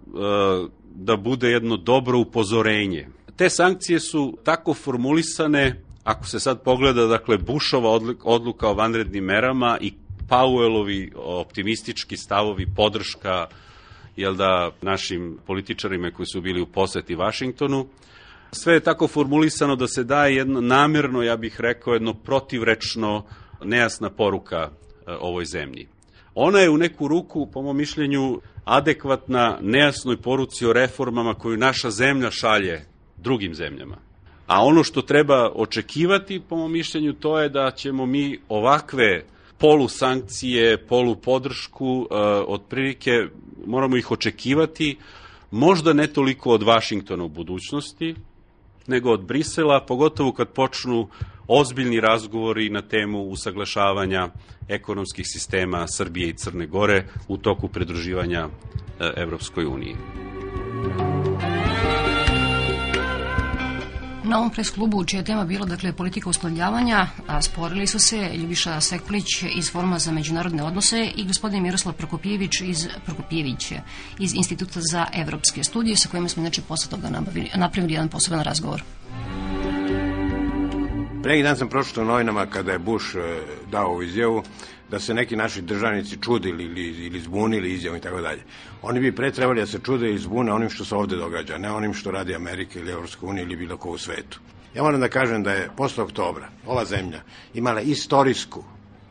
[0.94, 3.08] da bude jedno dobro upozorenje.
[3.36, 9.78] Te sankcije su tako formulisane, ako se sad pogleda, dakle, Bušova odluka o vanrednim merama
[9.80, 9.92] i
[10.28, 13.46] Powellovi optimistički stavovi, podrška
[14.16, 17.86] jel da, našim političarima koji su bili u poseti Vašingtonu,
[18.54, 23.24] Sve je tako formulisano da se daje jedno namerno, ja bih rekao, jedno protivrečno,
[23.64, 24.56] nejasna poruka
[25.06, 25.88] e, ovoj zemlji.
[26.34, 31.90] Ona je u neku ruku, po mom mišljenju, adekvatna nejasnoj poruci o reformama koju naša
[31.90, 32.84] zemlja šalje
[33.16, 33.96] drugim zemljama.
[34.46, 39.24] A ono što treba očekivati, po mom mišljenju, to je da ćemo mi ovakve
[39.58, 42.14] polusankcije, polupodršku, e,
[42.46, 43.26] otprilike
[43.66, 44.96] moramo ih očekivati,
[45.50, 48.14] možda ne toliko od Vašingtona u budućnosti,
[48.86, 51.08] nego od Brisela, pogotovo kad počnu
[51.48, 54.28] ozbiljni razgovori na temu usaglašavanja
[54.68, 58.48] ekonomskih sistema Srbije i Crne Gore u toku pridruživanja
[59.00, 59.96] e, Evropskoj uniji.
[64.26, 68.80] Na ovom pres klubu, čija tema bila dakle, politika uslovljavanja, a sporili su se Ljubiša
[68.80, 73.72] Sekulić iz Foruma za međunarodne odnose i gospodin Miroslav Prokopijević iz, Prokopijević
[74.18, 77.08] iz Instituta za evropske studije sa kojima smo znači posle toga
[77.54, 78.82] napravili jedan poseban razgovor.
[81.22, 84.42] Pre dan sam pročito u novinama kada je Bush e, dao izjavu
[84.94, 88.42] da se neki naši državnici čudili ili, ili zbunili izjavom i tako dalje.
[88.82, 91.70] Oni bi pre trebali da se čude i zbune onim što se ovde događa, ne
[91.70, 94.40] onim što radi Amerika ili Evropska unija ili bilo ko u svetu.
[94.74, 97.20] Ja moram da kažem da je posle oktobra ova zemlja
[97.54, 98.62] imala istorijsku,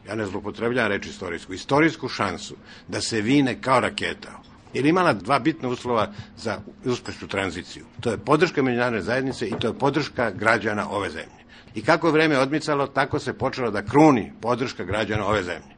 [0.07, 2.55] ja ne zlopotrebljam reći istorijsku, istorijsku šansu
[2.88, 4.39] da se vine kao raketa
[4.73, 6.07] jer imala dva bitna uslova
[6.38, 7.86] za uspešnu tranziciju.
[8.01, 11.43] To je podrška međunarodne zajednice i to je podrška građana ove zemlje.
[11.75, 15.72] I kako je vreme odmicalo, tako se počelo da kruni podrška građana ove zemlje.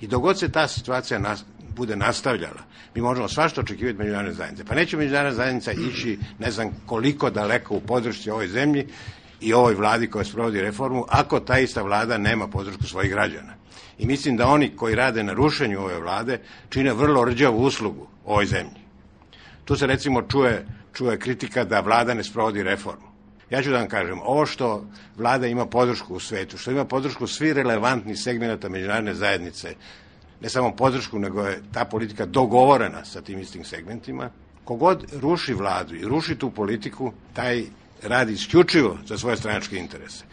[0.00, 1.44] I dogod se ta situacija nas,
[1.76, 2.62] bude nastavljala,
[2.94, 4.64] mi možemo svašta očekivati međunarodne zajednice.
[4.64, 8.86] Pa neće međunarodna zajednica ići ne znam koliko daleko u podršci ovoj zemlji
[9.40, 13.54] i ovoj vladi koja sprovodi reformu, ako ta ista vlada nema podršku svojih građana.
[13.98, 18.46] I mislim da oni koji rade na rušenju ove vlade čine vrlo rđavu uslugu ovoj
[18.46, 18.80] zemlji.
[19.64, 23.07] Tu se recimo čuje, čuje kritika da vlada ne sprovodi reformu.
[23.50, 24.86] Ja ću da vam kažem, ovo što
[25.16, 29.74] vlada ima podršku u svetu, što ima podršku svi relevantni segmenta međunarodne zajednice,
[30.40, 34.30] ne samo podršku, nego je ta politika dogovorena sa tim istim segmentima,
[34.64, 37.64] kogod ruši vladu i ruši tu politiku, taj
[38.02, 40.24] radi isključivo za svoje stranačke interese.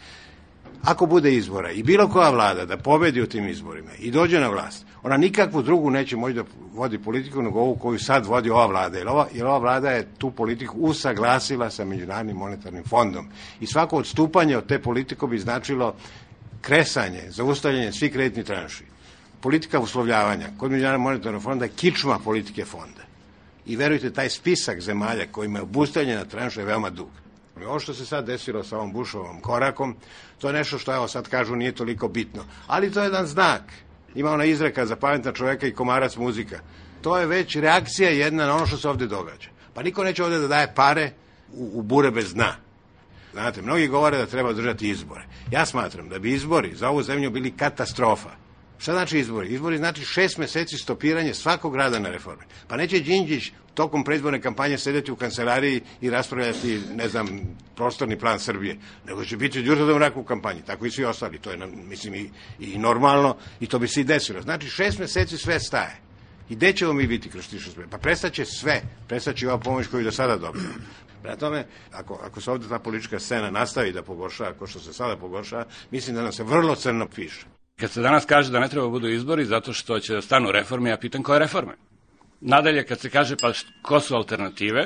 [0.82, 4.48] Ako bude izbora i bilo koja vlada da pobedi u tim izborima i dođe na
[4.48, 8.66] vlast, ona nikakvu drugu neće moći da vodi politiku nego ovu koju sad vodi ova
[8.66, 8.98] vlada.
[8.98, 13.28] Jer ova, jer ova vlada je tu politiku usaglasila sa Međunarodnim monetarnim fondom.
[13.60, 15.94] I svako odstupanje od te politike bi značilo
[16.60, 18.84] kresanje, zaustavljanje svih kreditnih tranši.
[19.40, 23.06] Politika uslovljavanja kod Međunarodnog monetarnog fonda kičma politike fonda.
[23.66, 27.10] I verujte, taj spisak zemalja kojima je obustavljena tranša je veoma dug.
[27.66, 29.96] Ovo što se sad desilo sa ovom Bušovom korakom,
[30.38, 32.44] to je nešto što, evo sad kažu, nije toliko bitno.
[32.66, 33.62] Ali to je jedan znak.
[34.16, 36.60] Ima ona izreka za pametna čoveka i komarac muzika.
[37.02, 39.48] To je već reakcija jedna na ono što se ovde događa.
[39.74, 41.10] Pa niko neće ovde da daje pare
[41.52, 42.56] u, u bure bez dna.
[43.32, 45.24] Znate, mnogi govore da treba održati izbore.
[45.50, 48.30] Ja smatram da bi izbori za ovu zemlju bili katastrofa.
[48.78, 49.48] Šta znači izbori?
[49.48, 52.44] Izbori znači šest meseci stopiranje svakog rada na reforme.
[52.68, 57.40] Pa neće Đinđić tokom predizborne kampanje sedeti u kancelariji i raspravljati, ne znam,
[57.76, 61.50] prostorni plan Srbije, nego će biti Đurđe mrak u kampanji, tako i svi ostali, to
[61.50, 61.58] je,
[61.88, 64.42] mislim, i, i normalno, i to bi se i desilo.
[64.42, 65.96] Znači, šest meseci sve staje.
[66.48, 70.12] I gde ćemo mi biti kroz tišu Pa prestaće sve, prestaće ova pomoć koju do
[70.12, 70.74] sada dobijamo.
[71.22, 74.92] Prema tome, ako, ako se ovde ta politička scena nastavi da pogorša, ako što se
[74.92, 77.46] sada pogorša, mislim da nam se vrlo crno piše.
[77.80, 80.50] Kad se danas kaže da ne treba da budu izbori zato što će da stanu
[80.50, 81.72] reforme, ja pitam koje reforme?
[82.40, 84.84] Nadalje, kad se kaže pa ko su alternative,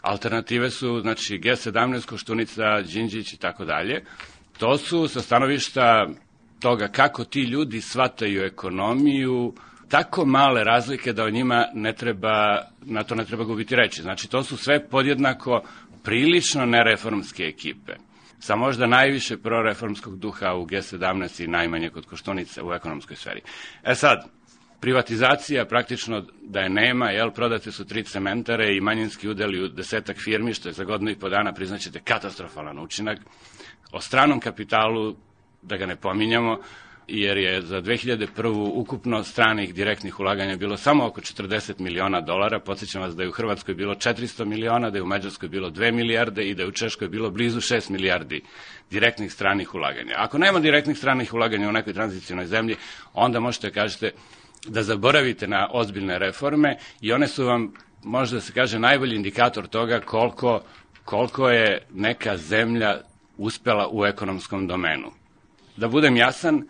[0.00, 4.04] alternative su znači G17, Koštunica, Đinđić i tako dalje.
[4.58, 6.06] To su sa stanovišta
[6.60, 9.54] toga kako ti ljudi shvataju ekonomiju,
[9.88, 14.02] tako male razlike da o njima ne treba, na to ne treba gubiti reći.
[14.02, 15.62] Znači, to su sve podjednako
[16.02, 17.92] prilično nereformske ekipe
[18.38, 23.40] sa možda najviše proreformskog duha u G17 i najmanje kod Koštunice u ekonomskoj sferi.
[23.84, 24.24] E sad,
[24.82, 30.16] privatizacija praktično da je nema, jel, prodate su tri cementare i manjinski udeli u desetak
[30.18, 33.18] firmi, što je za godinu i po dana, priznaćete, katastrofalan učinak.
[33.92, 35.14] O stranom kapitalu,
[35.62, 36.58] da ga ne pominjamo,
[37.08, 38.70] jer je za 2001.
[38.74, 42.58] ukupno stranih direktnih ulaganja bilo samo oko 40 miliona dolara.
[42.58, 45.92] Podsećam vas da je u Hrvatskoj bilo 400 miliona, da je u Mađarskoj bilo 2
[45.92, 48.42] milijarde i da je u Češkoj bilo blizu 6 milijardi
[48.90, 50.14] direktnih stranih ulaganja.
[50.16, 52.76] Ako nema direktnih stranih ulaganja u nekoj tranzicijnoj zemlji,
[53.14, 54.10] onda možete da kažete
[54.66, 59.66] da zaboravite na ozbiljne reforme i one su vam, možda da se kaže, najbolji indikator
[59.66, 60.62] toga koliko,
[61.04, 63.00] koliko je neka zemlja
[63.38, 65.10] uspela u ekonomskom domenu.
[65.76, 66.64] Da budem jasan,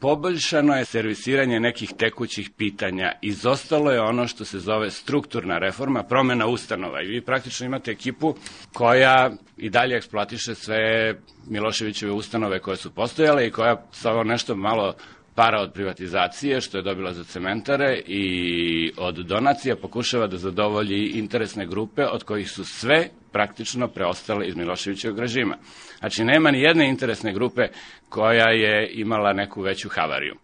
[0.00, 3.12] poboljšano je servisiranje nekih tekućih pitanja.
[3.22, 7.02] Izostalo je ono što se zove strukturna reforma, promena ustanova.
[7.02, 8.34] I vi praktično imate ekipu
[8.72, 11.14] koja i dalje eksploatiše sve
[11.46, 14.94] Miloševićeve ustanove koje su postojale i koja sa nešto malo
[15.34, 21.66] para od privatizacije, što je dobila za cementare i od donacija pokušava da zadovolji interesne
[21.66, 25.56] grupe od kojih su sve praktično preostale iz Miloševićevog režima.
[25.98, 27.62] Znači, nema ni jedne interesne grupe
[28.08, 30.34] koja je imala neku veću havariju.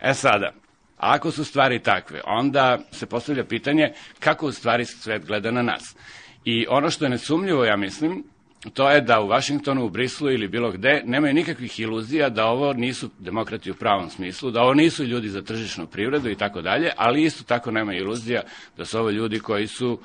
[0.00, 0.52] E sada,
[0.96, 5.96] ako su stvari takve, onda se postavlja pitanje kako u stvari svet gleda na nas.
[6.44, 8.24] I ono što je nesumljivo, ja mislim,
[8.72, 12.72] to je da u Vašingtonu, u Brislu ili bilo gde nemaju nikakvih iluzija da ovo
[12.72, 16.90] nisu demokrati u pravom smislu, da ovo nisu ljudi za tržišnu privredu i tako dalje,
[16.96, 18.42] ali isto tako nema iluzija
[18.76, 20.00] da su ovo ljudi koji su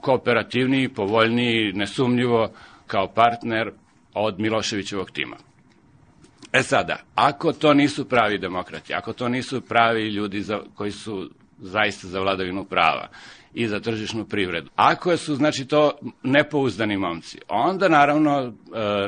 [0.00, 2.50] kooperativniji, povoljniji, nesumnjivo
[2.86, 3.72] kao partner
[4.14, 5.36] od Miloševićevog tima.
[6.52, 11.30] E sada, ako to nisu pravi demokrati, ako to nisu pravi ljudi za, koji su
[11.58, 13.08] zaista za vladavinu prava
[13.58, 15.90] i za tržišnu privredu, ako su znači to
[16.22, 18.52] nepouzdani momci, onda naravno e,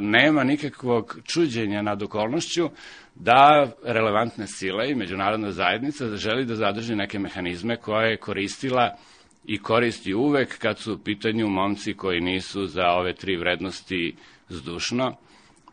[0.01, 2.71] nema nikakvog čuđenja nad okolnošću
[3.15, 8.97] da relevantne sile i međunarodna zajednica želi da zadrži neke mehanizme koje je koristila
[9.45, 14.15] i koristi uvek kad su u pitanju momci koji nisu za ove tri vrednosti
[14.49, 15.17] zdušno.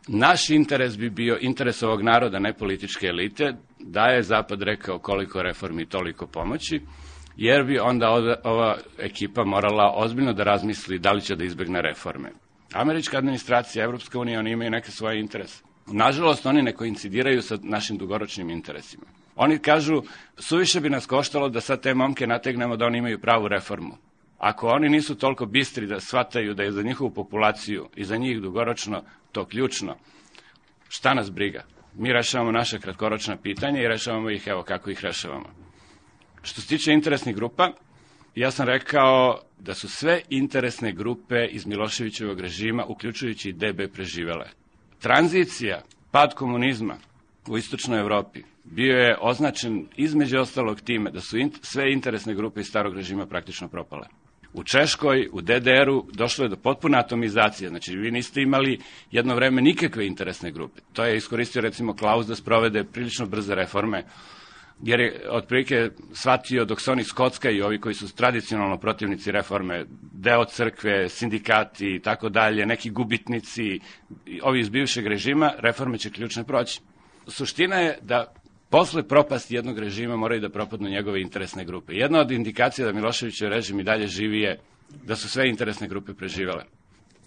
[0.08, 5.42] Naš interes bi bio interes ovog naroda, ne političke elite, da je Zapad rekao koliko
[5.42, 6.80] reformi, toliko pomoći,
[7.38, 8.10] jer bi onda
[8.44, 12.30] ova, ekipa morala ozbiljno da razmisli da li će da izbegne reforme.
[12.72, 15.62] Američka administracija, Evropska unija, oni imaju neke svoje interese.
[15.86, 19.04] Nažalost, oni ne koincidiraju sa našim dugoročnim interesima.
[19.36, 20.02] Oni kažu,
[20.38, 23.96] suviše bi nas koštalo da sad te momke nategnemo da oni imaju pravu reformu.
[24.38, 28.40] Ako oni nisu toliko bistri da shvataju da je za njihovu populaciju i za njih
[28.40, 29.96] dugoročno to ključno,
[30.88, 31.64] šta nas briga?
[31.94, 35.57] Mi rešavamo naše kratkoročna pitanja i rešavamo ih evo kako ih rešavamo.
[36.48, 37.72] Što se tiče interesnih grupa,
[38.34, 44.48] ja sam rekao da su sve interesne grupe iz Miloševićevog režima, uključujući DB, preživele.
[44.98, 46.96] Tranzicija, pad komunizma
[47.48, 52.60] u istočnoj Evropi bio je označen između ostalog time da su in, sve interesne grupe
[52.60, 54.06] iz starog režima praktično propale.
[54.52, 58.78] U Češkoj, u DDR-u došlo je do potpune atomizacije, znači vi niste imali
[59.10, 60.80] jedno vreme nikakve interesne grupe.
[60.92, 64.04] To je iskoristio recimo Klaus da sprovede prilično brze reforme,
[64.82, 69.84] jer je otprilike shvatio dok se oni Skotska i ovi koji su tradicionalno protivnici reforme,
[70.12, 73.80] deo crkve, sindikati i tako dalje, neki gubitnici,
[74.42, 76.80] ovi iz bivšeg režima, reforme će ključne proći.
[77.26, 78.34] Suština je da
[78.70, 81.94] posle propasti jednog režima moraju da propadnu njegove interesne grupe.
[81.94, 84.60] Jedna od indikacija da Miloševićev režim i dalje živi je
[85.04, 86.64] da su sve interesne grupe preživele.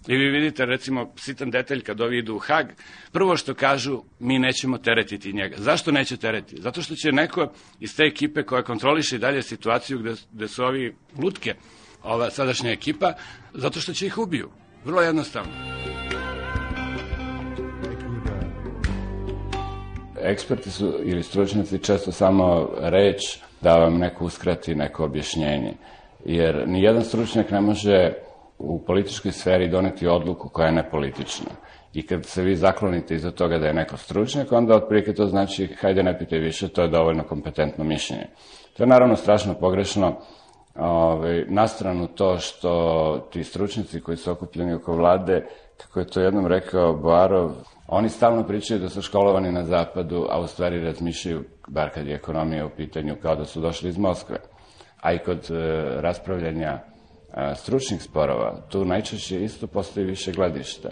[0.08, 2.66] I vi vidite, recimo, sitan detalj kad ovi idu u Hag,
[3.12, 5.56] prvo što kažu, mi nećemo teretiti njega.
[5.58, 6.62] Zašto neće teretiti?
[6.62, 10.64] Zato što će neko iz te ekipe koja kontroliše i dalje situaciju gde, gde su
[10.64, 11.54] ovi lutke,
[12.02, 13.12] ova sadašnja ekipa,
[13.54, 14.50] zato što će ih ubiju.
[14.84, 15.52] Vrlo jednostavno.
[20.22, 23.20] Eksperti su ili stručnjaci često samo reč
[23.60, 25.74] da vam neko uskrati neko objašnjenje.
[26.24, 28.12] Jer ni jedan stručnjak ne može
[28.58, 31.50] u političkoj sferi doneti odluku koja je nepolitična.
[31.94, 35.66] I kad se vi zaklonite iza toga da je neko stručnjak, onda otprilike to znači
[35.80, 38.26] hajde ne pitaj više, to je dovoljno kompetentno mišljenje.
[38.76, 40.16] To je naravno strašno pogrešno,
[40.74, 45.46] ovaj, na stranu to što ti stručnici koji su okupljeni oko vlade,
[45.76, 47.50] kako je to jednom rekao Boarov,
[47.88, 52.14] oni stalno pričaju da su školovani na zapadu, a u stvari razmišljaju, bar kad je
[52.14, 54.36] ekonomija u pitanju, kao da su došli iz Moskve.
[55.00, 55.54] A i kod e,
[56.00, 56.78] raspravljanja
[57.54, 60.88] stručnih sporova, tu najčešće isto postoji više gledišta.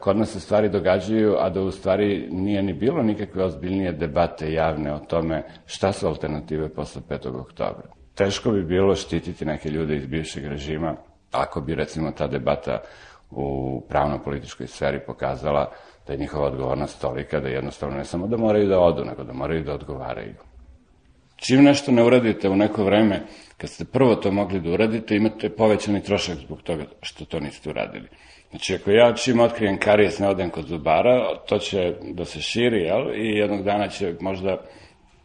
[0.00, 4.52] Kod nas se stvari događaju, a da u stvari nije ni bilo nikakve ozbiljnije debate
[4.52, 7.40] javne o tome šta su alternative posle 5.
[7.40, 7.88] oktobra.
[8.14, 10.96] Teško bi bilo štititi neke ljude iz bivšeg režima,
[11.32, 12.80] ako bi recimo ta debata
[13.30, 15.72] u pravno-političkoj sferi pokazala
[16.06, 19.32] da je njihova odgovornost tolika da jednostavno ne samo da moraju da odu, nego da
[19.32, 20.34] moraju da odgovaraju.
[21.36, 23.22] Čim nešto ne uradite u neko vreme,
[23.60, 27.70] kad ste prvo to mogli da uradite, imate povećani trošak zbog toga što to niste
[27.70, 28.08] uradili.
[28.50, 32.80] Znači, ako ja čim otkrijem karijes ne odem kod zubara, to će da se širi,
[32.80, 33.14] jel?
[33.14, 34.56] I jednog dana će možda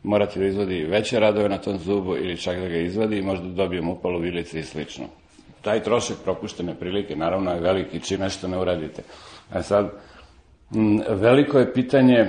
[0.03, 3.47] morati da izvodi veće radove na tom zubu ili čak da ga izvadi i možda
[3.47, 5.05] dobijem upalu vilice i slično.
[5.61, 9.01] Taj trošak propuštene prilike, naravno, je veliki čim nešto ne uradite.
[9.51, 9.91] A sad,
[10.75, 12.27] m, veliko je pitanje,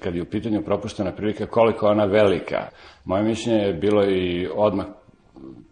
[0.00, 2.68] kad je u pitanju propuštena prilika, koliko ona velika.
[3.04, 4.86] Moje mišljenje je bilo i odmah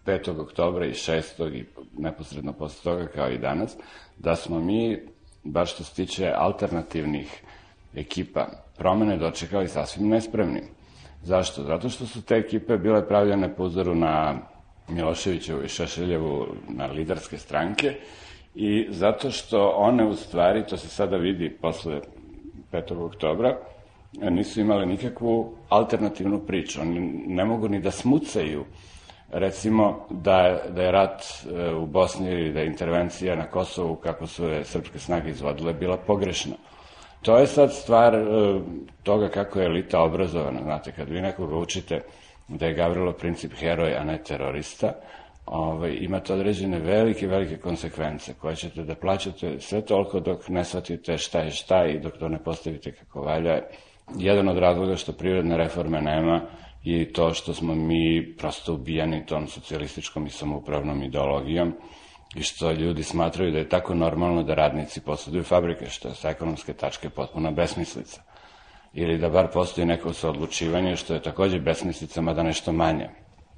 [0.06, 0.40] 5.
[0.40, 1.54] oktobra i 6.
[1.54, 1.64] i
[1.98, 3.76] neposredno posle toga kao i danas,
[4.18, 4.98] da smo mi,
[5.44, 7.42] bar što se tiče alternativnih
[7.94, 8.46] ekipa,
[8.78, 10.64] promene dočekali sasvim nespremnim.
[11.22, 11.62] Zašto?
[11.62, 14.34] Zato što su te ekipe bile pravljene po uzoru na
[14.88, 17.94] Miloševićevu i Šešeljevu na liderske stranke
[18.54, 22.00] i zato što one u stvari, to se sada vidi posle
[22.72, 23.04] 5.
[23.06, 23.56] oktobra,
[24.12, 26.80] nisu imale nikakvu alternativnu priču.
[26.80, 28.64] Oni ne mogu ni da smucaju
[29.32, 34.26] recimo da, da je rat e, u Bosni ili da je intervencija na Kosovu, kako
[34.26, 36.54] su je srpske snage izvodile, bila pogrešna.
[37.22, 38.24] To je sad stvar e,
[39.02, 40.60] toga kako je elita obrazovana.
[40.62, 42.00] Znate, kad vi nekoga učite
[42.48, 44.92] da je Gavrilo Princip heroj, a ne terorista,
[45.46, 51.18] ovaj, imate određene velike, velike konsekvence koje ćete da plaćate sve toliko dok ne shvatite
[51.18, 53.58] šta je šta i dok to ne postavite kako valja.
[54.16, 56.40] Jedan od razloga što prirodne reforme nema
[56.84, 61.74] i to što smo mi prosto ubijani tom socijalističkom i samoupravnom ideologijom
[62.34, 66.30] i što ljudi smatraju da je tako normalno da radnici posjeduju fabrike, što je sa
[66.30, 68.22] ekonomske tačke potpuna besmislica.
[68.94, 73.08] Ili da bar postoji neko saodlučivanje, što je takođe besmislica, mada nešto manje.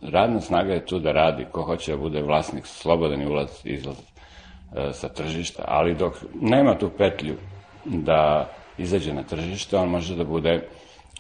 [0.03, 3.97] Radna snaga je tu da radi, ko hoće da bude vlasnik, slobodan i ulaz izlaz
[3.99, 7.37] e, sa tržišta, ali dok nema tu petlju
[7.85, 10.69] da izađe na tržište, on može da bude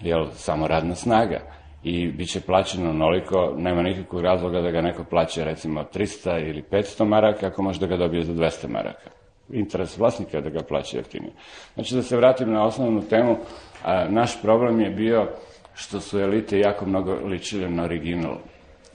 [0.01, 1.41] jel, samo radna snaga
[1.85, 6.63] i bit će plaćeno onoliko, nema nikakvog razloga da ga neko plaća recimo 300 ili
[6.71, 9.11] 500 maraka, ako može da ga dobije za 200 maraka.
[9.53, 11.33] Interes vlasnika je da ga plaća jeftinije.
[11.75, 13.37] Znači da se vratim na osnovnu temu,
[13.85, 15.29] a, naš problem je bio
[15.75, 18.37] što su elite jako mnogo ličile na original.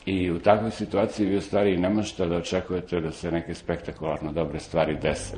[0.06, 4.32] I u takvoj situaciji vi u stvari ne možete da očekujete da se neke spektakularno
[4.32, 5.38] dobre stvari dese.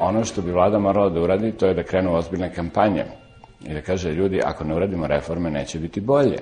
[0.00, 3.04] Ono što bi vlada morala da uradi, to je da krenu ozbiljne kampanje.
[3.66, 6.38] I da kaže, ljudi, ako ne uradimo reforme, neće biti bolje.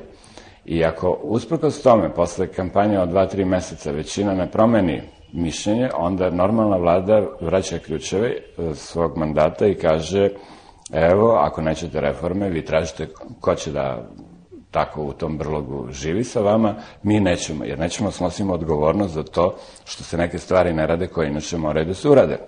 [0.64, 5.02] I ako usprkos tome, posle kampanje od 2-3 meseca, većina ne promeni
[5.32, 10.30] mišljenje, onda normalna vlada vraća ključeve e, svog mandata i kaže,
[10.92, 13.09] evo, ako nećete reforme, vi tražite
[13.40, 14.09] ko će da
[14.70, 19.56] tako u tom brlogu živi sa vama, mi nećemo, jer nećemo snosimo odgovornost za to
[19.84, 22.38] što se neke stvari ne rade koje inače moraju da se urade.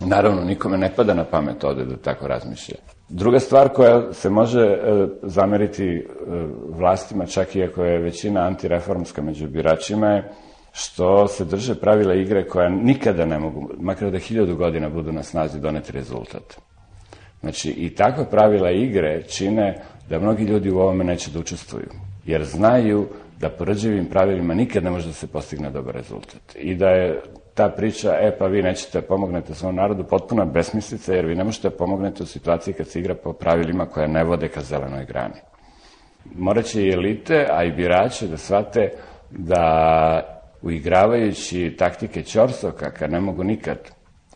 [0.00, 2.76] Naravno, nikome ne pada na pamet ovde da tako razmišlja.
[3.08, 6.04] Druga stvar koja se može e, zameriti e,
[6.68, 10.32] vlastima, čak i ako je većina antireformska među biračima, je
[10.72, 15.22] što se drže pravila igre koja nikada ne mogu, makar da hiljadu godina budu na
[15.22, 16.60] snazi doneti rezultat.
[17.40, 21.88] Znači, i takva pravila igre čine da mnogi ljudi u ovome neće da učestvuju,
[22.24, 23.06] jer znaju
[23.40, 26.56] da po rđevim pravilima nikad ne može da se postigne dobar rezultat.
[26.56, 27.22] I da je
[27.60, 31.44] ta priča, e pa vi nećete da pomognete svom narodu, potpuna besmislica, jer vi ne
[31.44, 35.04] možete da pomognete u situaciji kad se igra po pravilima koja ne vode ka zelenoj
[35.04, 35.34] grani.
[36.34, 38.90] Moraće i elite, a i birače da shvate
[39.30, 39.64] da
[40.62, 43.78] uigravajući taktike Ćorsoka, kad ne mogu nikad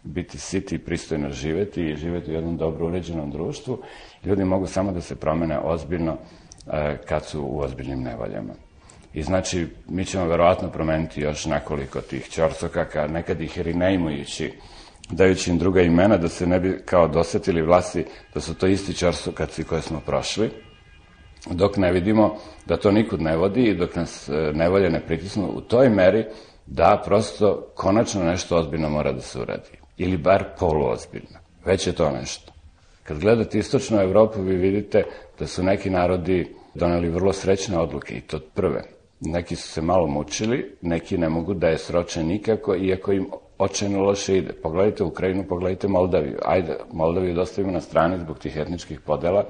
[0.03, 3.79] biti siti i pristojno živeti i živeti u jednom dobro uređenom društvu,
[4.25, 6.17] ljudi mogu samo da se promene ozbiljno
[6.67, 8.53] e, kad su u ozbiljnim nevoljama.
[9.15, 14.53] I znači, mi ćemo verovatno promeniti još nekoliko tih ćorsokaka, nekad ih rinejmujući,
[15.11, 18.05] dajući im druga imena, da se ne bi kao dosetili vlasti
[18.35, 20.51] da su to isti ćorsokaci koje smo prošli,
[21.51, 22.37] dok ne vidimo
[22.67, 26.25] da to nikud ne vodi i dok nas e, nevolje ne pritisnu u toj meri
[26.67, 29.71] da prosto konačno nešto ozbiljno mora da se uradi.
[29.97, 31.39] Ili bar poluozbiljno.
[31.65, 32.53] Već je to nešto.
[33.03, 35.05] Kad gledate istočnu Evropu, vi vidite
[35.39, 38.94] da su neki narodi doneli vrlo srećne odluke i to prve.
[39.27, 43.27] Neki su se malo mučili, neki ne mogu da je sroče nikako, iako im
[43.59, 44.53] očajno loše ide.
[44.53, 46.39] Pogledajte Ukrajinu, pogledajte Moldaviju.
[46.45, 49.45] Ajde, Moldaviju dostavimo na strani zbog tih etničkih podela,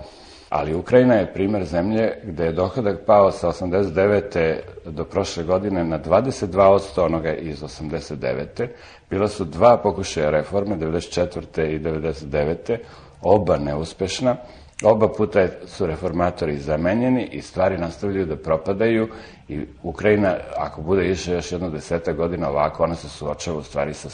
[0.48, 4.56] ali Ukrajina je primer zemlje gde je dohodak pao sa 89.
[4.86, 8.66] do prošle godine na 22% onoga iz 89.
[9.10, 11.66] Bila su dva pokušaja reforme, 94.
[11.66, 12.76] i 99.
[13.22, 14.36] Oba neuspešna.
[14.85, 19.09] Oba puta su reformatori zamenjeni i stvari nastavljaju da propadaju
[19.49, 23.95] i Ukrajina, ako bude išla još jedno deseta godina ovako, ona se suočava u stvari
[23.95, 24.09] sa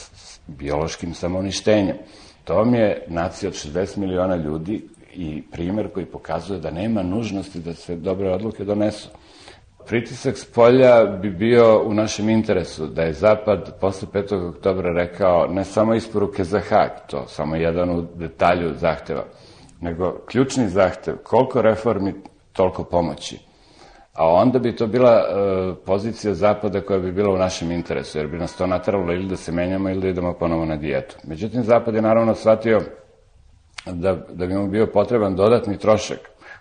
[0.46, 1.96] biološkim samoništenjem.
[2.44, 4.82] To vam je nacija od 60 miliona ljudi
[5.14, 9.08] i primer koji pokazuje da nema nužnosti da se dobre odluke donesu.
[9.86, 14.48] Pritisak s polja bi bio u našem interesu, da je Zapad posle 5.
[14.48, 19.24] oktobra rekao ne samo isporuke za Hag, to samo jedan u detalju zahteva,
[19.80, 22.14] nego ključni zahtev, koliko reformi,
[22.52, 23.38] toliko pomoći.
[24.12, 25.24] A onda bi to bila e,
[25.86, 29.36] pozicija Zapada koja bi bila u našem interesu, jer bi nas to natralo ili da
[29.36, 31.16] se menjamo ili da idemo ponovo na dijetu.
[31.24, 32.80] Međutim, Zapad je naravno shvatio
[33.86, 36.18] da, da bi mu bio potreban dodatni trošak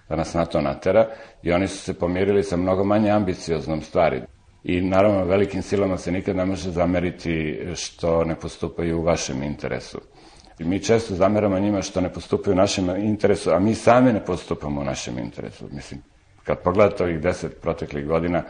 [0.09, 1.07] da nas na to natera
[1.43, 4.21] i oni su se pomirili sa mnogo manje ambicioznom stvari.
[4.63, 10.01] I naravno velikim silama se nikad ne može zameriti što ne postupaju u vašem interesu.
[10.59, 14.25] I mi često zameramo njima što ne postupaju u našem interesu, a mi sami ne
[14.25, 15.65] postupamo u našem interesu.
[15.71, 16.01] Mislim,
[16.43, 18.43] kad pogledate ovih deset proteklih godina,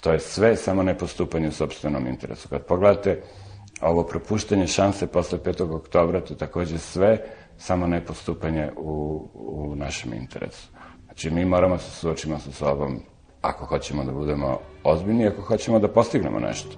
[0.00, 2.48] to je sve samo ne postupanje u sobstvenom interesu.
[2.48, 3.22] Kad pogledate
[3.80, 5.74] ovo propuštanje šanse posle 5.
[5.76, 7.18] oktobra, to je takođe sve
[7.58, 10.68] samo ne postupanje u, u našem interesu.
[11.04, 13.00] Znači, mi moramo se suočimo sa sobom
[13.42, 16.68] ako hoćemo da budemo ozbiljni, ako hoćemo da postignemo nešto.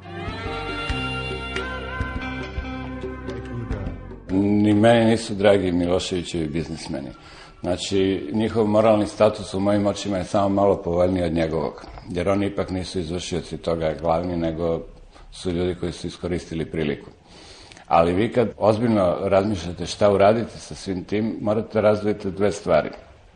[4.31, 7.09] Ni meni nisu dragi Miloševićevi biznismeni.
[7.61, 12.47] Znači, njihov moralni status u mojim očima je samo malo povoljniji od njegovog, jer oni
[12.47, 14.81] ipak nisu izvršioci toga glavni, nego
[15.33, 17.11] su ljudi koji su iskoristili priliku.
[17.87, 22.91] Ali vi kad ozbiljno razmišljate šta uradite sa svim tim, morate da razvojiti dve stvari.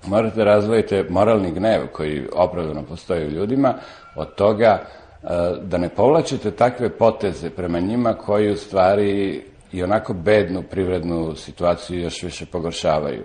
[0.07, 3.75] Morate da razvojite moralni gnev koji opravdano postoji u ljudima,
[4.17, 4.83] od toga
[5.23, 5.27] e,
[5.63, 12.01] da ne povlačite takve poteze prema njima koji u stvari i onako bednu privrednu situaciju
[12.01, 13.25] još više pogoršavaju.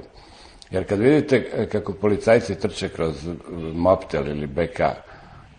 [0.71, 3.29] Jer kad vidite e, kako policajci trče kroz
[3.73, 4.79] Moptel ili BK,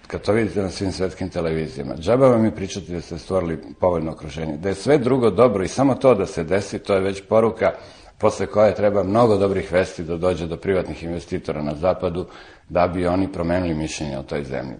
[0.06, 4.12] kad to vidite na svim svetskim televizijama, džaba vam je pričati da ste stvorili povoljno
[4.12, 4.56] okruženje.
[4.56, 7.72] Da je sve drugo dobro i samo to da se desi, to je već poruka
[8.18, 12.26] posle koje treba mnogo dobrih vesti da dođe do privatnih investitora na zapadu,
[12.68, 14.74] da bi oni promenili mišljenje o toj zemlji.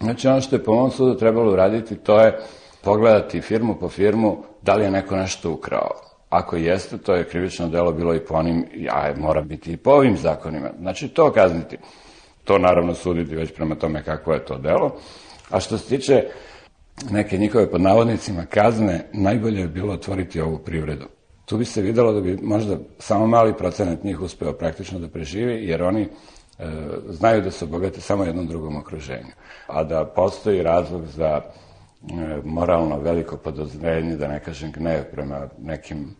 [0.00, 2.38] Znači, ono što je po mom sudu trebalo uraditi, to je
[2.84, 5.90] pogledati firmu po firmu da li je neko nešto ukrao.
[6.28, 9.90] Ako jeste, to je krivično delo bilo i po onim, a mora biti i po
[9.90, 10.70] ovim zakonima.
[10.80, 11.76] Znači, to kazniti.
[12.44, 14.96] To naravno suditi već prema tome kako je to delo.
[15.50, 16.24] A što se tiče
[17.10, 21.04] neke njihove pod navodnicima kazne, najbolje je bilo otvoriti ovu privredu.
[21.44, 25.68] Tu bi se videlo da bi možda samo mali procenat njih uspeo praktično da preživi,
[25.68, 26.08] jer oni e,
[27.08, 29.32] znaju da se obogate samo jednom drugom okruženju.
[29.66, 31.40] A da postoji razlog za
[32.44, 36.16] moralno veliko podozrenje, da ne kažem gnev prema nekim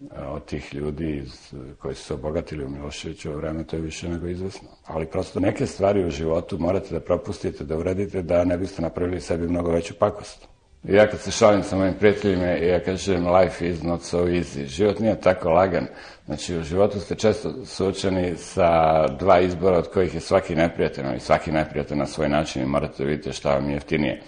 [0.00, 4.08] e, od tih ljudi iz, koji su se obogatili u Miloševiću vreme, to je više
[4.08, 4.68] nego izvesno.
[4.86, 9.20] Ali prosto neke stvari u životu morate da propustite, da uradite, da ne biste napravili
[9.20, 10.48] sebi mnogo veću pakost.
[10.84, 14.64] I ja kad se šalim sa mojim prijateljima, ja kažem life is not so easy.
[14.64, 15.86] Život nije tako lagan.
[16.26, 21.20] Znači, u životu ste često suočeni sa dva izbora od kojih je svaki neprijatelj, i
[21.20, 24.22] svaki neprijatelj na svoj način i morate da vidite šta vam je jeftinije.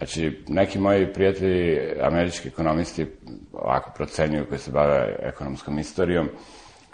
[0.00, 3.06] Znači, neki moji prijatelji, američki ekonomisti,
[3.52, 6.28] ovako procenjuju koji se bave ekonomskom istorijom,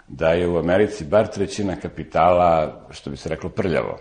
[0.07, 3.97] da je u Americi bar trećina kapitala, što bi se reklo, prljavo.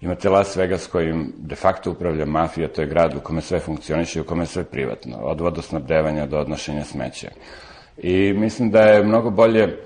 [0.00, 4.18] Imate Las Vegas kojim de facto upravlja mafija, to je grad u kome sve funkcioniše
[4.18, 7.28] i u kome sve privatno, od vodosnabdevanja do odnošenja smeća.
[7.98, 9.76] I mislim da je mnogo bolje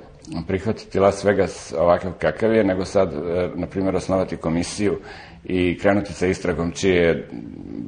[0.47, 4.99] prihvatiti Las Vegas ovakav kakav je, nego sad, e, na primjer, osnovati komisiju
[5.45, 7.29] i krenuti sa istragom čije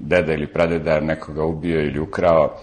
[0.00, 2.56] deda ili pradeda nekoga ubio ili ukrao.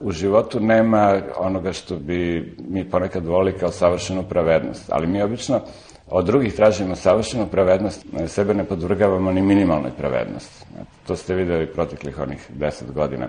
[0.00, 5.60] U životu nema onoga što bi mi ponekad voli kao savršenu pravednost, ali mi obično
[6.06, 10.66] od drugih tražimo savršenu pravednost, sebe ne podvrgavamo ni minimalnoj pravednosti.
[11.06, 13.28] To ste videli proteklih onih deset godina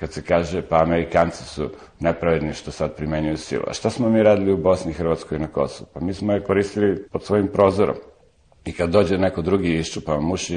[0.00, 1.70] kad se kaže pa Amerikanci su
[2.00, 3.62] nepravedni što sad primenjuju silu.
[3.68, 5.88] A šta smo mi radili u Bosni, Hrvatskoj i na Kosovu?
[5.94, 7.96] Pa mi smo je koristili pod svojim prozorom.
[8.66, 10.56] I kad dođe neko drugi i iščupa vam uši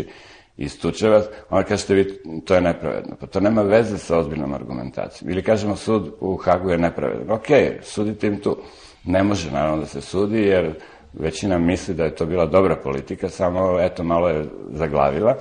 [0.57, 3.15] i istuče vas, onda kažete vi, to je nepravedno.
[3.19, 5.31] Pa to nema veze sa ozbiljnom argumentacijom.
[5.31, 7.31] Ili kažemo sud u Hagu je nepravedan.
[7.31, 7.47] Ok,
[7.81, 8.57] sudite im tu.
[9.05, 10.73] Ne može naravno da se sudi, jer
[11.13, 15.35] većina misli da je to bila dobra politika, samo eto malo je zaglavila.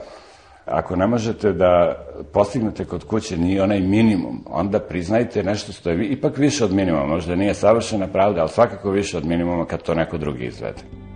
[0.67, 6.07] Ako ne možete da postignete kod kuće ni onaj minimum, onda priznajte nešto što je
[6.07, 7.07] ipak više od minimuma.
[7.07, 11.08] Možda nije savršena pravda, ali svakako više od minimuma kad to neko drugi izvede.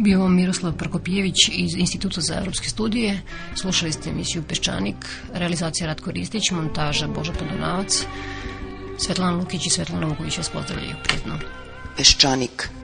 [0.00, 3.20] Bio vam Miroslav Prokopijević iz Instituta za evropske studije.
[3.54, 4.96] Slušali ste emisiju Peščanik,
[5.34, 8.04] realizacija Ratko Ristić, montaža Boža Podunavac.
[8.98, 10.96] Svetlana Lukić i Svetlana Vuković vas pozdravljaju.
[11.04, 11.38] Prijetno.
[11.96, 12.77] Peščanik.